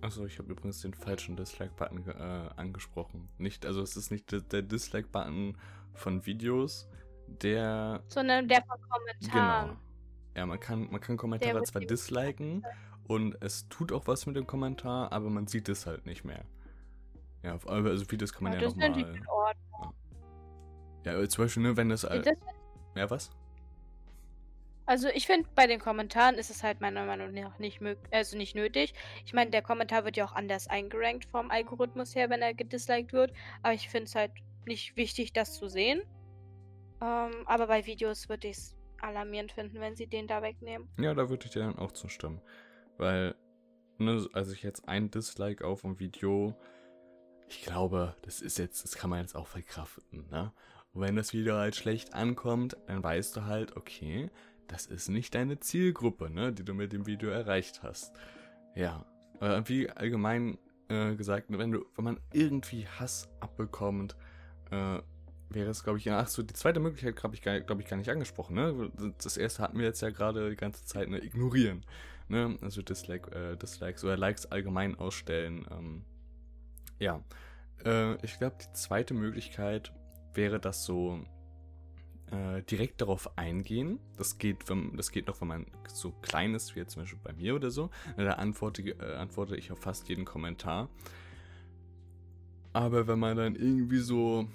[0.00, 3.28] Achso, ich habe übrigens den falschen Dislike-Button äh, angesprochen.
[3.38, 5.56] Nicht, also es ist nicht der Dislike-Button
[5.94, 6.88] von Videos,
[7.32, 8.02] der.
[8.08, 9.68] Sondern der von Kommentaren.
[9.68, 9.78] Genau.
[10.34, 12.64] Ja, man kann, man kann Kommentare zwar disliken
[13.06, 16.44] und es tut auch was mit dem Kommentar, aber man sieht es halt nicht mehr.
[17.42, 19.22] Ja, also Videos kann man ja, ja nochmal.
[21.04, 21.20] Ja.
[21.20, 22.04] ja, zum Beispiel, ne, wenn das.
[22.04, 22.22] Äh,
[22.94, 23.30] ja, was?
[24.86, 28.54] Also ich finde, bei den Kommentaren ist es halt meiner Meinung nach nicht, also nicht
[28.54, 28.94] nötig.
[29.24, 33.12] Ich meine, der Kommentar wird ja auch anders eingerankt vom Algorithmus her, wenn er gedisliked
[33.12, 33.32] wird.
[33.62, 34.32] Aber ich finde es halt
[34.66, 36.02] nicht wichtig, das zu sehen.
[37.02, 40.88] Ähm, aber bei Videos würde ich es alarmierend finden, wenn sie den da wegnehmen.
[41.00, 42.40] Ja, da würde ich dir dann auch zustimmen.
[42.96, 43.34] Weil,
[43.98, 46.54] ne, also ich jetzt ein Dislike auf ein Video,
[47.48, 50.52] ich glaube, das ist jetzt, das kann man jetzt auch verkraften, ne?
[50.92, 54.30] Und wenn das Video halt schlecht ankommt, dann weißt du halt, okay,
[54.68, 58.12] das ist nicht deine Zielgruppe, ne, die du mit dem Video erreicht hast.
[58.74, 59.06] Ja,
[59.40, 64.16] äh, wie allgemein äh, gesagt, wenn du, wenn man irgendwie Hass abbekommt,
[64.70, 65.00] äh,
[65.54, 68.10] wäre es, glaube ich, ach so, die zweite Möglichkeit habe ich, glaube ich, gar nicht
[68.10, 68.90] angesprochen, ne?
[69.22, 71.84] Das erste hatten wir jetzt ja gerade die ganze Zeit, ne, ignorieren,
[72.28, 72.56] ne?
[72.62, 76.04] Also Dislike, äh, Dislikes oder Likes allgemein ausstellen, ähm,
[76.98, 77.22] ja.
[77.84, 79.92] Äh, ich glaube, die zweite Möglichkeit
[80.34, 81.24] wäre das so
[82.30, 83.98] äh, direkt darauf eingehen.
[84.16, 87.20] Das geht, wenn, das geht noch, wenn man so klein ist, wie jetzt zum Beispiel
[87.22, 87.90] bei mir oder so.
[88.16, 90.88] Da antworte, äh, antworte ich auf fast jeden Kommentar.
[92.72, 94.48] Aber wenn man dann irgendwie so,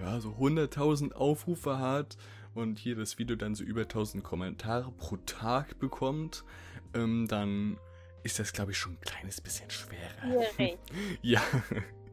[0.00, 2.16] ja, so 100.000 Aufrufe hat
[2.54, 6.44] und jedes Video dann so über 1000 Kommentare pro Tag bekommt,
[6.94, 7.78] ähm, dann
[8.22, 10.46] ist das, glaube ich, schon ein kleines bisschen schwerer.
[10.52, 10.78] Okay.
[11.22, 11.40] ja.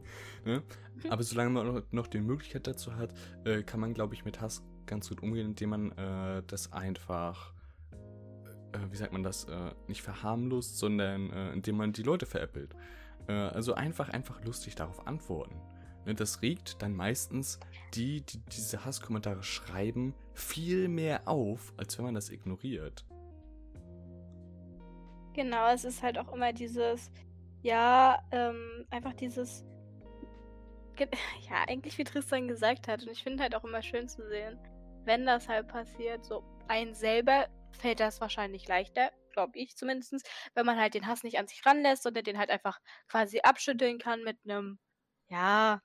[0.44, 0.62] ne?
[1.08, 3.12] Aber solange man noch, noch die Möglichkeit dazu hat,
[3.44, 7.52] äh, kann man, glaube ich, mit Hass ganz gut umgehen, indem man äh, das einfach,
[8.72, 12.74] äh, wie sagt man das, äh, nicht verharmlost, sondern äh, indem man die Leute veräppelt.
[13.28, 15.56] Äh, also einfach, einfach lustig darauf antworten.
[16.08, 17.60] Ne, das regt dann meistens
[17.92, 23.04] die, die diese Hasskommentare schreiben, viel mehr auf, als wenn man das ignoriert.
[25.34, 27.10] Genau, es ist halt auch immer dieses,
[27.60, 29.66] ja, ähm, einfach dieses,
[30.98, 33.02] ja, eigentlich wie Tristan gesagt hat.
[33.02, 34.58] Und ich finde halt auch immer schön zu sehen,
[35.04, 40.64] wenn das halt passiert, so ein selber fällt das wahrscheinlich leichter, glaube ich zumindest, wenn
[40.64, 44.24] man halt den Hass nicht an sich ranlässt, sondern den halt einfach quasi abschütteln kann
[44.24, 44.78] mit einem,
[45.28, 45.82] ja,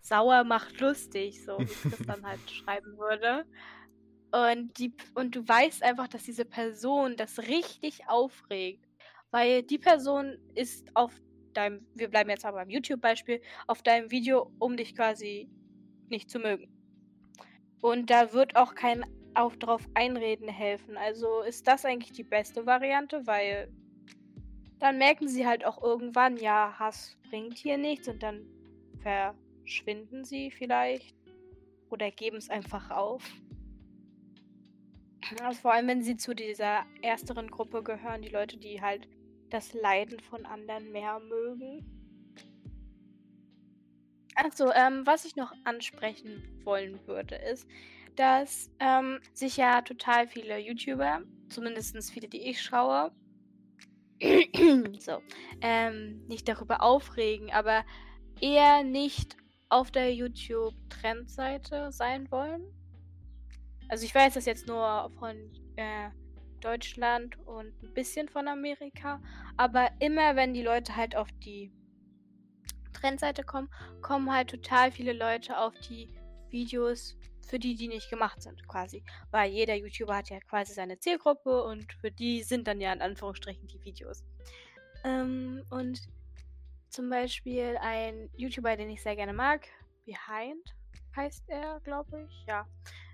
[0.00, 3.44] sauer macht lustig, so wie ich das dann halt schreiben würde.
[4.32, 8.86] Und, die, und du weißt einfach, dass diese Person das richtig aufregt.
[9.30, 11.12] Weil die Person ist auf
[11.52, 15.48] deinem, wir bleiben jetzt aber beim YouTube-Beispiel, auf deinem Video, um dich quasi
[16.08, 16.68] nicht zu mögen.
[17.80, 20.96] Und da wird auch kein auf drauf einreden helfen.
[20.96, 23.72] Also ist das eigentlich die beste Variante, weil
[24.78, 28.46] dann merken sie halt auch irgendwann, ja, Hass bringt hier nichts und dann
[29.70, 31.14] verschwinden sie vielleicht
[31.90, 33.22] oder geben es einfach auf.
[35.40, 39.06] Also vor allem, wenn sie zu dieser ersteren Gruppe gehören, die Leute, die halt
[39.48, 41.86] das Leiden von anderen mehr mögen.
[44.34, 47.68] Also, ähm, was ich noch ansprechen wollen würde, ist,
[48.16, 53.12] dass ähm, sich ja total viele YouTuber, zumindest viele, die ich schaue,
[54.98, 55.22] so,
[55.60, 57.84] ähm, nicht darüber aufregen, aber
[58.40, 59.36] eher nicht
[59.70, 62.62] auf der YouTube-Trendseite sein wollen.
[63.88, 65.36] Also ich weiß das jetzt nur von
[65.76, 66.10] äh,
[66.60, 69.20] Deutschland und ein bisschen von Amerika,
[69.56, 71.72] aber immer wenn die Leute halt auf die
[72.92, 73.70] Trendseite kommen,
[74.02, 76.08] kommen halt total viele Leute auf die
[76.50, 79.02] Videos, für die die nicht gemacht sind, quasi.
[79.30, 83.00] Weil jeder YouTuber hat ja quasi seine Zielgruppe und für die sind dann ja in
[83.00, 84.22] Anführungsstrichen die Videos.
[85.04, 86.00] Ähm, und
[86.90, 89.66] zum Beispiel ein YouTuber, den ich sehr gerne mag,
[90.04, 90.74] Behind
[91.14, 92.66] heißt er, glaube ich, ja.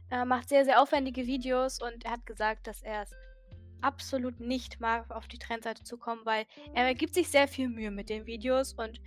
[0.08, 3.10] Er macht sehr, sehr aufwendige Videos und er hat gesagt, dass er es
[3.80, 7.90] absolut nicht mag, auf die Trendseite zu kommen, weil er gibt sich sehr viel Mühe
[7.90, 9.00] mit den Videos und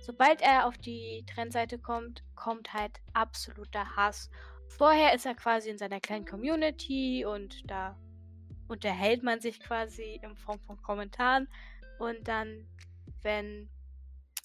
[0.00, 4.30] sobald er auf die Trendseite kommt, kommt halt absoluter Hass.
[4.68, 7.98] Vorher ist er quasi in seiner kleinen Community und da
[8.68, 11.48] unterhält man sich quasi in Form von Kommentaren
[11.98, 12.66] und dann,
[13.22, 13.68] wenn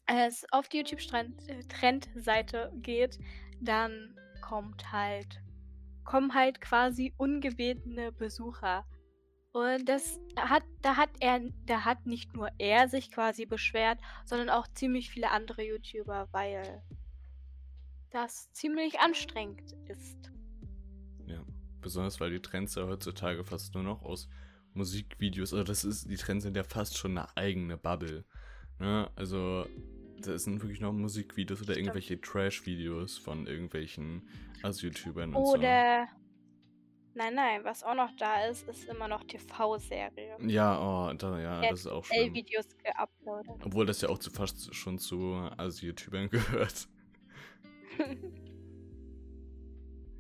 [0.08, 3.20] es auf die YouTube-Trendseite geht,
[3.62, 5.42] dann kommt halt
[6.04, 8.86] kommen halt quasi ungebetene Besucher
[9.54, 14.50] und das hat, da hat er, da hat nicht nur er sich quasi beschwert, sondern
[14.50, 16.84] auch ziemlich viele andere YouTuber, weil
[18.10, 20.32] das ziemlich anstrengend ist.
[21.28, 21.44] Ja,
[21.82, 24.28] besonders weil die Trends ja heutzutage fast nur noch aus
[24.74, 28.26] Musikvideos, also das ist, die Trends sind ja fast schon eine eigene Bubble.
[28.80, 29.10] Ne?
[29.16, 29.66] Also,
[30.22, 34.28] das sind wirklich noch Musikvideos oder irgendwelche Trash-Videos von irgendwelchen
[34.64, 36.24] As-YouTubern und Oder so.
[37.16, 40.38] Nein, nein, was auch noch da ist, ist immer noch TV-Serie.
[40.48, 42.34] Ja, oh, da, ja, das ist auch schlimm.
[42.34, 43.64] videos geuploadet.
[43.64, 46.88] Obwohl das ja auch zu, fast schon zu also YouTubern gehört.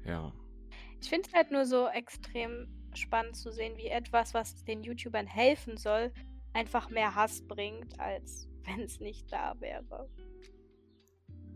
[0.05, 0.31] ja.
[1.01, 5.25] Ich finde es halt nur so extrem spannend zu sehen, wie etwas, was den YouTubern
[5.25, 6.13] helfen soll,
[6.53, 10.09] einfach mehr Hass bringt, als wenn es nicht da wäre.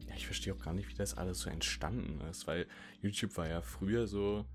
[0.08, 2.68] Ja, ich verstehe auch gar nicht, wie das alles so entstanden ist, weil
[3.02, 4.46] YouTube war ja früher so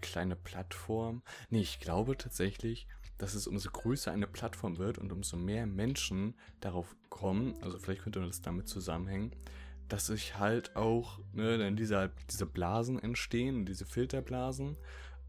[0.00, 1.22] kleine Plattform.
[1.50, 2.86] Nee, ich glaube tatsächlich,
[3.18, 8.02] dass es umso größer eine Plattform wird und umso mehr Menschen darauf kommen, also vielleicht
[8.02, 9.36] könnte das damit zusammenhängen,
[9.88, 14.76] dass sich halt auch ne, dann diese, diese Blasen entstehen, diese Filterblasen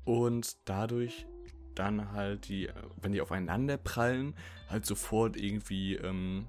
[0.05, 1.25] und dadurch
[1.81, 2.69] dann halt die,
[3.01, 4.35] wenn die aufeinander prallen,
[4.69, 6.47] halt sofort irgendwie ähm,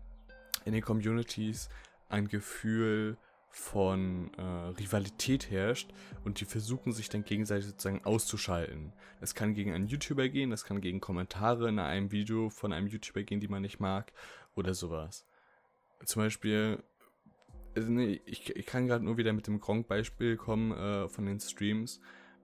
[0.64, 1.70] in den Communities
[2.10, 3.16] ein Gefühl
[3.48, 5.90] von äh, Rivalität herrscht
[6.24, 8.92] und die versuchen sich dann gegenseitig sozusagen auszuschalten.
[9.20, 12.86] Das kann gegen einen YouTuber gehen, das kann gegen Kommentare in einem Video von einem
[12.86, 14.12] YouTuber gehen, die man nicht mag
[14.54, 15.26] oder sowas.
[16.04, 16.82] Zum Beispiel,
[17.74, 21.40] also nee, ich, ich kann gerade nur wieder mit dem Gronk-Beispiel kommen äh, von den
[21.40, 22.00] Streams.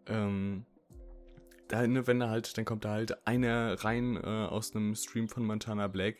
[0.06, 0.64] Ähm,
[1.70, 5.88] wenn da halt, dann kommt da halt einer rein äh, aus einem Stream von Montana
[5.88, 6.16] Black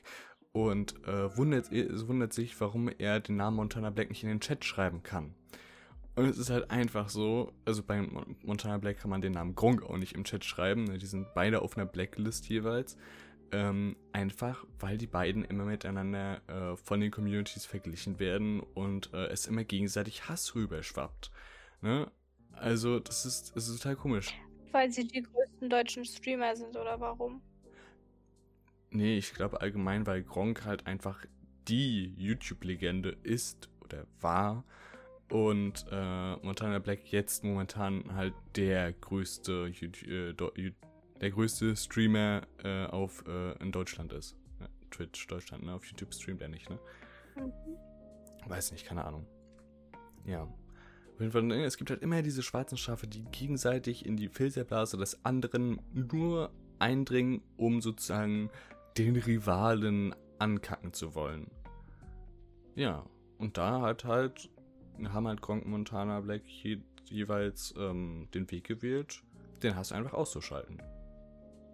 [0.53, 4.65] und äh, wundert, wundert sich, warum er den Namen Montana Black nicht in den Chat
[4.65, 5.35] schreiben kann.
[6.19, 8.03] Und es ist halt einfach so, also bei
[8.43, 10.99] Montana Black kann man den Namen Gronk auch nicht im Chat schreiben, ne?
[10.99, 12.97] die sind beide auf einer Blacklist jeweils.
[13.53, 19.29] Ähm, einfach, weil die beiden immer miteinander äh, von den Communities verglichen werden und äh,
[19.29, 21.31] es immer gegenseitig Hass rüberschwappt.
[21.81, 22.11] Ne?
[22.53, 24.35] Also, das ist, das ist total komisch.
[24.73, 27.41] Weil sie die größten deutschen Streamer sind, oder warum?
[28.91, 31.25] Nee, ich glaube allgemein, weil Gronk halt einfach
[31.69, 34.65] die YouTube-Legende ist oder war
[35.31, 39.71] und äh, Montana Black jetzt momentan halt der größte
[40.07, 40.35] äh,
[41.21, 44.37] der größte Streamer äh, auf äh, in Deutschland ist.
[44.61, 45.75] Ja, Twitch Deutschland, ne?
[45.75, 46.79] Auf YouTube streamt er nicht, ne?
[47.37, 47.53] Mhm.
[48.47, 49.27] Weiß nicht, keine Ahnung.
[50.25, 50.49] Ja.
[51.19, 54.29] Auf jeden Fall, ne, es gibt halt immer diese schwarzen Schafe, die gegenseitig in die
[54.29, 58.51] Filterblase des anderen nur eindringen, um sozusagen
[58.97, 61.51] den Rivalen ankacken zu wollen.
[62.77, 63.05] Ja,
[63.37, 64.49] und da hat halt
[65.09, 69.25] haben halt Gronk Montana Black je, jeweils ähm, den Weg gewählt,
[69.65, 70.81] den hast du einfach auszuschalten.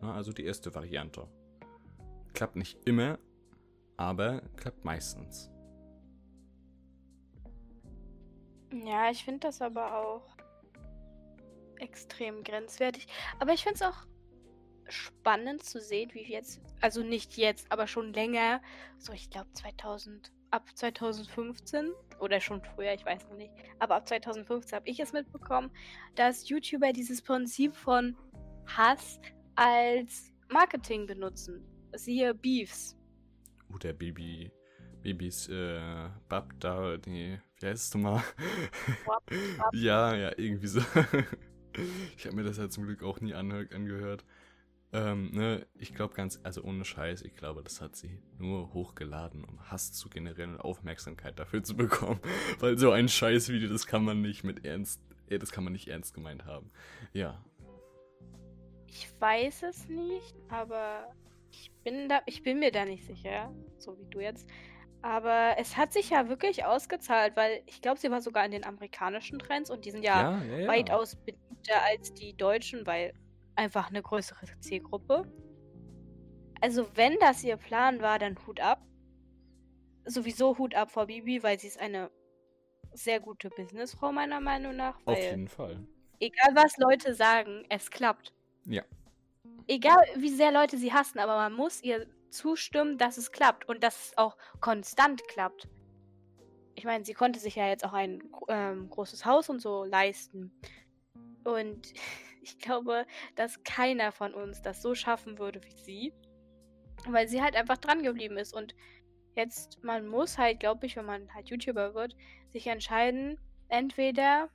[0.00, 1.28] Na, also die erste Variante.
[2.32, 3.18] Klappt nicht immer,
[3.98, 5.50] aber klappt meistens.
[8.82, 10.36] Ja, ich finde das aber auch
[11.78, 13.06] extrem grenzwertig.
[13.38, 14.06] Aber ich finde es auch
[14.88, 18.60] spannend zu sehen, wie jetzt, also nicht jetzt, aber schon länger,
[18.98, 24.08] so ich glaube 2000, ab 2015 oder schon früher, ich weiß noch nicht, aber ab
[24.08, 25.70] 2015 habe ich es mitbekommen,
[26.16, 28.16] dass YouTuber dieses Prinzip von
[28.66, 29.20] Hass
[29.54, 31.64] als Marketing benutzen.
[31.94, 32.96] Siehe Beefs.
[33.72, 34.50] Oh, der Baby,
[35.04, 38.22] Babys, äh, Bab da, nee, wie heißt du mal?
[39.04, 39.22] Wap,
[39.58, 39.74] wap.
[39.74, 40.80] ja, ja, irgendwie so.
[42.16, 44.24] ich habe mir das ja zum Glück auch nie angehört.
[44.94, 49.44] Ähm, ne, ich glaube ganz, also ohne Scheiß, ich glaube, das hat sie nur hochgeladen,
[49.44, 52.20] um Hass zu generieren und Aufmerksamkeit dafür zu bekommen.
[52.60, 55.88] Weil so ein Scheißvideo, das kann man nicht mit ernst, äh, das kann man nicht
[55.88, 56.70] ernst gemeint haben.
[57.12, 57.44] Ja.
[58.86, 61.12] Ich weiß es nicht, aber
[61.50, 64.48] ich bin da, ich bin mir da nicht sicher, so wie du jetzt.
[65.04, 68.64] Aber es hat sich ja wirklich ausgezahlt, weil ich glaube, sie war sogar in den
[68.64, 73.12] amerikanischen Trends und die sind ja, Ja, ja, weitaus beliebter als die deutschen, weil
[73.54, 75.30] einfach eine größere Zielgruppe.
[76.62, 78.80] Also wenn das ihr Plan war, dann Hut ab.
[80.06, 82.10] Sowieso Hut ab vor Bibi, weil sie ist eine
[82.94, 84.98] sehr gute Businessfrau meiner Meinung nach.
[85.04, 85.86] Auf jeden Fall.
[86.18, 88.32] egal was Leute sagen, es klappt.
[88.64, 88.82] Ja.
[89.66, 93.82] Egal wie sehr Leute sie hassen, aber man muss ihr zustimmen, dass es klappt und
[93.82, 95.68] dass es auch konstant klappt.
[96.74, 100.52] Ich meine, sie konnte sich ja jetzt auch ein ähm, großes Haus und so leisten.
[101.44, 101.92] Und
[102.42, 106.12] ich glaube, dass keiner von uns das so schaffen würde wie sie.
[107.06, 108.54] Weil sie halt einfach dran geblieben ist.
[108.54, 108.74] Und
[109.36, 112.16] jetzt, man muss halt, glaube ich, wenn man halt YouTuber wird,
[112.50, 114.48] sich entscheiden, entweder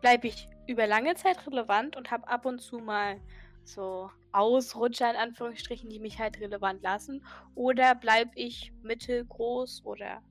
[0.00, 3.20] bleibe ich über lange Zeit relevant und habe ab und zu mal
[3.64, 7.24] so Ausrutscher in Anführungsstrichen, die mich halt relevant lassen,
[7.54, 10.22] oder bleibe ich mittelgroß oder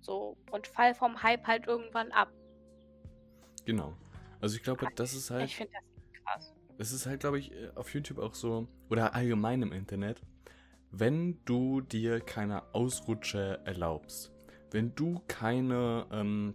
[0.00, 2.32] so und fall vom Hype halt irgendwann ab.
[3.64, 3.94] Genau.
[4.40, 5.44] Also ich glaube, das ist halt.
[5.44, 6.54] Ich finde das krass.
[6.78, 10.20] Es ist halt, glaube ich, äh, auf YouTube auch so, oder allgemein im Internet,
[10.90, 14.32] wenn du dir keine Ausrutscher erlaubst,
[14.72, 16.54] wenn du keine ähm,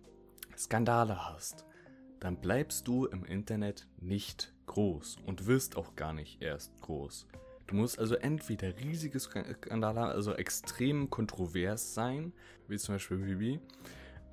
[0.58, 1.66] Skandale hast,
[2.20, 7.28] dann bleibst du im Internet nicht groß und wirst auch gar nicht erst groß.
[7.66, 12.32] Du musst also entweder riesige Skandale haben, also extrem kontrovers sein,
[12.68, 13.60] wie zum Beispiel Bibi,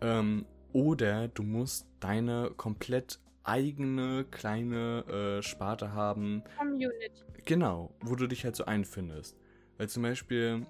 [0.00, 7.24] ähm, oder du musst deine komplett eigene kleine äh, Sparte haben, Community.
[7.44, 9.36] Genau, wo du dich halt so einfindest.
[9.76, 10.66] Weil zum Beispiel,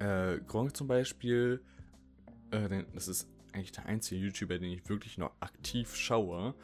[0.00, 1.62] äh, Gronk zum Beispiel,
[2.50, 6.54] äh, das ist eigentlich der einzige YouTuber, den ich wirklich noch aktiv schaue.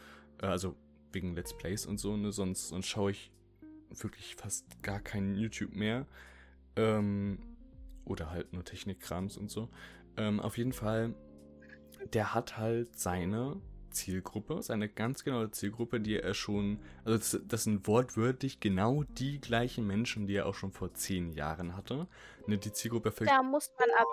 [0.40, 0.74] Äh, also
[1.14, 2.32] wegen Let's Plays und so, ne?
[2.32, 3.30] Sonst, sonst schaue ich
[3.90, 6.06] wirklich fast gar keinen YouTube mehr.
[6.76, 7.38] Ähm,
[8.04, 9.68] oder halt nur Technikkrams und so.
[10.16, 11.14] Ähm, auf jeden Fall,
[12.12, 17.64] der hat halt seine Zielgruppe, seine ganz genaue Zielgruppe, die er schon, also das, das
[17.64, 22.06] sind wortwörtlich genau die gleichen Menschen, die er auch schon vor zehn Jahren hatte.
[22.46, 24.08] Ne, die Zielgruppe für Da muss man aber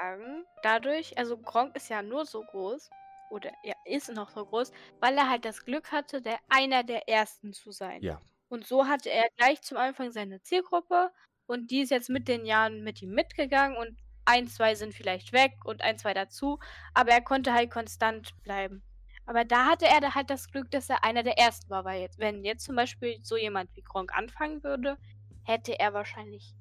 [0.00, 2.90] sagen, dadurch, also Gronk ist ja nur so groß,
[3.34, 7.08] oder er ist noch so groß, weil er halt das Glück hatte, der einer der
[7.08, 8.00] ersten zu sein.
[8.00, 8.20] Ja.
[8.48, 11.10] Und so hatte er gleich zum Anfang seine Zielgruppe
[11.46, 15.32] und die ist jetzt mit den Jahren mit ihm mitgegangen und ein, zwei sind vielleicht
[15.32, 16.58] weg und ein, zwei dazu,
[16.94, 18.82] aber er konnte halt konstant bleiben.
[19.26, 22.00] Aber da hatte er da halt das Glück, dass er einer der ersten war, weil
[22.00, 24.98] jetzt, wenn jetzt zum Beispiel so jemand wie Gronk anfangen würde,
[25.44, 26.54] hätte er wahrscheinlich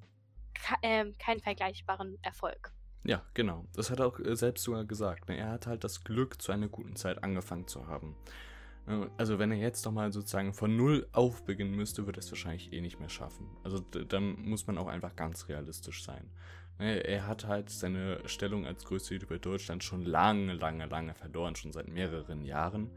[0.54, 2.74] ke ähm, keinen vergleichbaren Erfolg.
[3.04, 3.66] Ja, genau.
[3.76, 5.28] Das hat er auch äh, selbst sogar gesagt.
[5.30, 5.38] Ne?
[5.38, 8.16] Er hat halt das Glück, zu einer guten Zeit angefangen zu haben.
[8.88, 12.32] Äh, Also wenn er jetzt nochmal sozusagen von Null auf beginnen müsste, würde er es
[12.32, 13.48] wahrscheinlich eh nicht mehr schaffen.
[13.64, 16.30] Also dann muss man auch einfach ganz realistisch sein.
[16.80, 21.56] Ne, Er hat halt seine Stellung als größter YouTuber Deutschland schon lange, lange, lange verloren,
[21.56, 22.90] schon seit mehreren Jahren.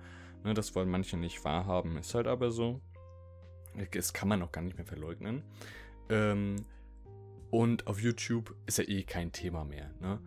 [0.45, 2.81] Ne, Das wollen manche nicht wahrhaben, ist halt aber so.
[3.93, 5.43] Das kann man auch gar nicht mehr verleugnen.
[6.09, 6.65] Ähm,
[7.51, 9.91] und auf YouTube ist er eh kein Thema mehr.
[10.01, 10.21] Ne?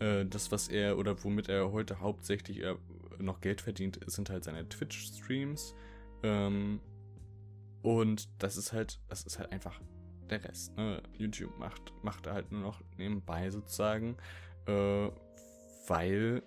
[0.00, 2.74] Äh, das, was er oder womit er heute hauptsächlich äh,
[3.18, 5.74] noch Geld verdient, sind halt seine Twitch-Streams.
[6.22, 6.80] Ähm,
[7.82, 9.80] und das ist halt, das ist halt einfach
[10.28, 10.76] der Rest.
[10.76, 11.02] Ne?
[11.16, 14.16] YouTube macht, macht er halt nur noch nebenbei sozusagen,
[14.66, 15.08] äh,
[15.86, 16.42] weil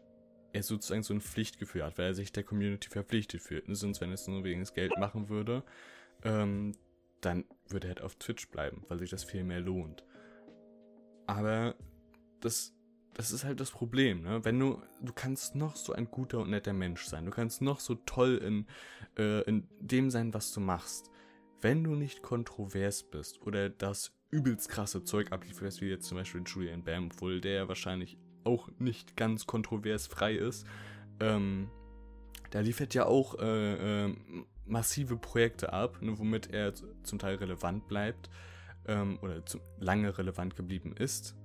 [0.54, 3.68] er sozusagen so ein Pflichtgefühl hat, weil er sich der Community verpflichtet fühlt.
[3.68, 3.76] Ne?
[3.76, 5.64] Sonst, wenn er es nur wegen des Geld machen würde,
[6.24, 6.74] ähm,
[7.22, 10.04] dann würde er halt auf Twitch bleiben, weil sich das viel mehr lohnt.
[11.26, 11.76] Aber
[12.42, 12.74] das
[13.14, 14.44] das ist halt das Problem, ne?
[14.44, 17.80] Wenn du, du kannst noch so ein guter und netter Mensch sein, du kannst noch
[17.80, 18.66] so toll in,
[19.18, 21.12] äh, in dem sein, was du machst.
[21.62, 26.42] Wenn du nicht kontrovers bist oder das übelst krasse Zeug ablieferst, wie jetzt zum Beispiel
[26.46, 30.66] Julian Bam, obwohl der wahrscheinlich auch nicht ganz kontrovers frei ist,
[31.20, 31.70] ähm,
[32.52, 34.16] der liefert ja auch äh, äh,
[34.66, 38.30] massive Projekte ab, ne, womit er zum Teil relevant bleibt
[38.88, 41.36] ähm, oder zu, lange relevant geblieben ist.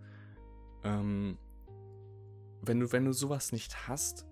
[0.84, 1.38] Ähm,
[2.62, 4.26] wenn du, wenn du sowas nicht hast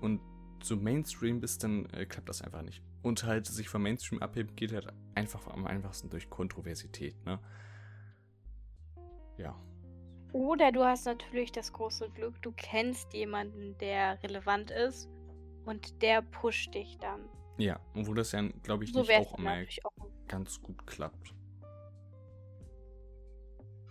[0.00, 0.20] und
[0.62, 2.82] so Mainstream bist, dann äh, klappt das einfach nicht.
[3.02, 7.40] Und halt sich vom Mainstream abheben geht halt einfach am einfachsten durch Kontroversität, ne?
[9.38, 9.58] Ja.
[10.32, 15.08] Oder du hast natürlich das große Glück, du kennst jemanden, der relevant ist
[15.64, 17.28] und der pusht dich dann.
[17.58, 21.34] Ja, und wo das ja, glaube ich, so nicht auch immer auch ganz gut klappt.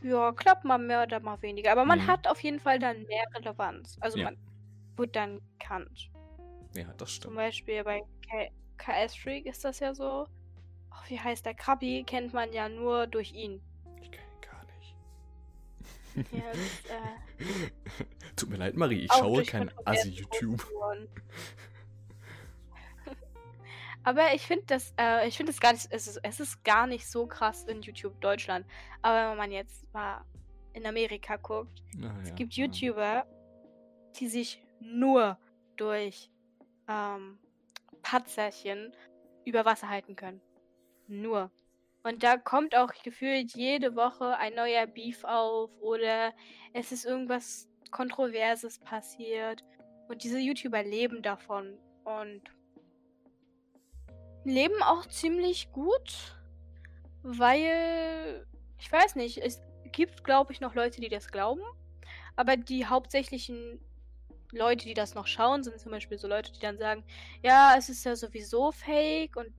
[0.04, 1.72] Ja, klappt mal mehr oder mal weniger.
[1.72, 2.08] Aber man mhm.
[2.08, 3.98] hat auf jeden Fall dann mehr Relevanz.
[4.00, 4.26] Also ja.
[4.26, 4.38] man
[4.96, 6.10] wird dann bekannt.
[6.76, 7.24] Ja, das stimmt.
[7.26, 8.04] Zum Beispiel bei
[8.78, 10.28] KS Freak ist das ja so.
[10.92, 11.54] Oh, wie heißt der?
[11.54, 13.62] Krabi kennt man ja nur durch ihn.
[14.02, 16.34] Ich kenne ihn gar nicht.
[16.34, 17.72] Ja, das, äh,
[18.36, 20.66] Tut mir leid, Marie, ich schaue kein Assi-YouTube.
[24.04, 26.88] Aber ich finde das, äh, ich finde es gar nicht, es ist, es ist gar
[26.88, 28.66] nicht so krass in YouTube Deutschland.
[29.02, 30.24] Aber wenn man jetzt mal
[30.74, 33.26] in Amerika guckt, ah, es ja, gibt YouTuber,
[34.20, 35.38] die sich nur
[35.76, 36.30] durch
[36.88, 37.40] ähm,
[38.02, 38.94] Patzerchen
[39.46, 40.42] über Wasser halten können.
[41.08, 41.52] Nur.
[42.04, 46.34] Und da kommt auch gefühlt jede Woche ein neuer Beef auf oder
[46.74, 49.64] es ist irgendwas Kontroverses passiert.
[50.08, 51.78] Und diese YouTuber leben davon.
[52.04, 52.42] Und
[54.44, 56.36] leben auch ziemlich gut,
[57.24, 58.46] weil
[58.80, 59.62] ich weiß nicht, es
[59.92, 61.62] gibt, glaube ich, noch Leute, die das glauben,
[62.36, 63.80] aber die hauptsächlichen
[64.52, 67.04] Leute, die das noch schauen, sind zum Beispiel so Leute, die dann sagen,
[67.44, 69.54] ja, es ist ja sowieso fake und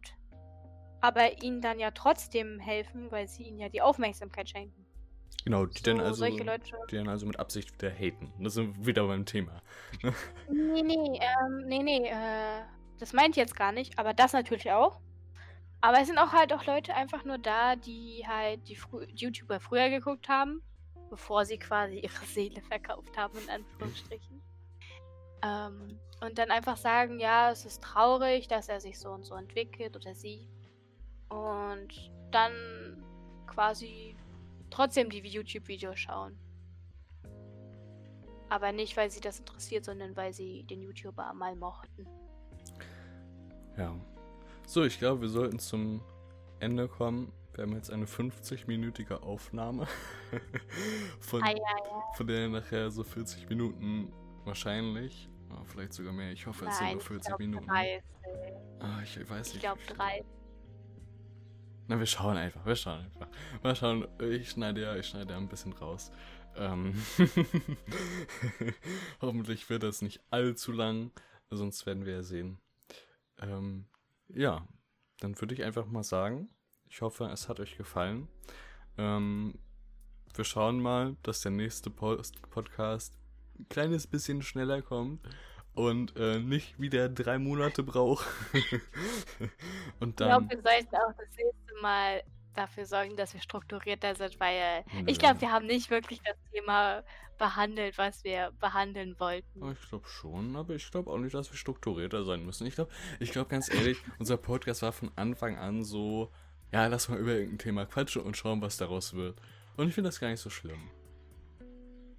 [1.01, 4.87] aber ihnen dann ja trotzdem helfen, weil sie ihnen ja die Aufmerksamkeit schenken.
[5.45, 8.33] Genau, die, so, dann also, die dann also mit Absicht wieder haten.
[8.39, 9.61] Das sind wieder beim Thema.
[10.49, 12.63] nee, nee, ähm, nee, nee, äh,
[13.03, 15.01] das meint jetzt gar nicht, aber das natürlich auch.
[15.81, 19.59] Aber es sind auch halt auch Leute einfach nur da, die halt die, Fr YouTuber
[19.59, 20.63] früher geguckt haben,
[21.11, 24.41] bevor sie quasi ihre Seele verkauft haben, in Anführungsstrichen.
[25.43, 29.35] ähm, und dann einfach sagen, ja, es ist traurig, dass er sich so und so
[29.35, 30.49] entwickelt oder sie.
[31.29, 33.03] Und dann
[33.49, 34.15] quasi
[34.71, 36.39] trotzdem die YouTube-Videos schauen.
[38.49, 42.07] Aber nicht, weil sie das interessiert, sondern weil sie den YouTuber mal mochten.
[43.77, 43.95] Ja.
[44.67, 46.03] So, ich glaube, wir sollten zum
[46.61, 47.33] Ende kommen.
[47.55, 49.87] Wir haben jetzt eine 50-minütige Aufnahme.
[51.21, 52.03] von, ah, ja, ja.
[52.15, 54.13] von der nachher so 40 Minuten
[54.45, 55.29] wahrscheinlich.
[55.51, 56.33] Oh, vielleicht sogar mehr.
[56.33, 57.67] Ich hoffe, es sind nur 40 Minuten.
[57.67, 58.03] 30.
[58.81, 59.57] Ah, ich weiß nicht.
[59.57, 60.25] Ich glaube 30.
[61.89, 62.65] Na, wir schauen einfach.
[62.65, 63.29] Wir schauen einfach.
[63.63, 64.07] Mal schauen.
[64.21, 66.11] Ich schneide ja, ich schneide ja ein bisschen raus.
[66.57, 66.95] Ähm
[69.21, 71.11] Hoffentlich wird das nicht allzu lang.
[71.51, 72.59] Sonst werden wir ja sehen.
[73.43, 73.87] Ähm,
[74.29, 74.67] ja,
[75.21, 76.49] dann würde ich einfach mal sagen,
[76.89, 78.29] ich hoffe, es hat euch gefallen.
[78.99, 79.59] Ähm,
[80.35, 83.19] wir schauen mal, dass der nächste Post Podcast
[83.59, 85.21] ein kleines bisschen schneller kommt
[85.75, 88.27] und äh, nicht wieder drei Monate braucht.
[90.01, 90.43] und dann.
[90.43, 92.23] Ich glaube, wir sollten auch das nächste Mal
[92.55, 95.03] dafür sorgen, dass wir strukturierter sind, weil ja.
[95.07, 97.03] ich glaube, wir haben nicht wirklich das Thema
[97.39, 99.73] behandelt, was wir behandeln wollten.
[99.73, 102.67] Ich glaube schon, aber ich glaube auch nicht, dass wir strukturierter sein müssen.
[102.67, 106.31] Ich glaube, ich glaube ganz ehrlich, unser Podcast war von Anfang an so,
[106.73, 109.41] ja, lass mal über irgendein Thema quatschen und schauen, was daraus wird.
[109.77, 110.91] Und ich finde das gar nicht so schlimm.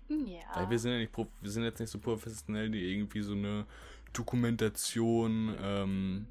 [0.09, 0.41] Ja.
[0.55, 3.65] Weil wir sind ja nicht, wir sind jetzt nicht so professionell, die irgendwie so eine
[4.11, 6.27] Dokumentation, ähm,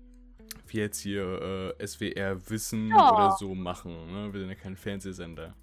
[0.73, 3.15] wie jetzt hier äh, SWR Wissen oh.
[3.15, 4.13] oder so machen.
[4.13, 4.33] Ne?
[4.33, 5.55] Wir sind ja kein Fernsehsender.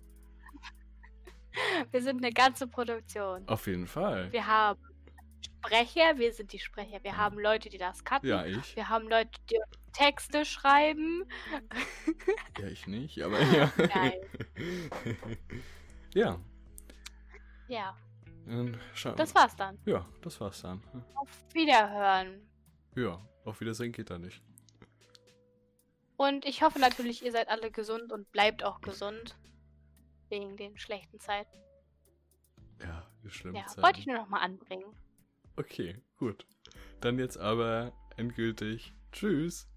[1.92, 3.48] Wir sind eine ganze Produktion.
[3.48, 4.32] Auf jeden Fall.
[4.32, 4.80] Wir haben
[5.42, 7.00] Sprecher, wir sind die Sprecher.
[7.04, 8.30] Wir haben Leute, die das cutten.
[8.30, 8.76] Ja, ich.
[8.76, 9.60] Wir haben Leute, die
[9.92, 11.26] Texte schreiben.
[12.60, 13.66] Ja, ich nicht, aber ja.
[13.76, 14.22] Geil.
[16.14, 16.40] ja.
[17.68, 17.96] Ja.
[19.16, 19.78] Das war's dann.
[19.86, 20.82] Ja, das war's dann.
[21.16, 22.42] Auf Wiederhören.
[22.96, 24.42] Ja, auf Wiedersehen geht da nicht.
[26.20, 29.38] Und ich hoffe natürlich, ihr seid alle gesund und bleibt auch gesund.
[30.28, 31.58] Wegen den schlechten Zeiten.
[32.82, 33.84] Ja, die schlimmen ja, Zeiten.
[33.84, 34.94] Wollte ich nur noch mal anbringen.
[35.56, 36.46] Okay, gut.
[37.00, 38.94] Dann jetzt aber endgültig.
[39.14, 39.70] Tschüss.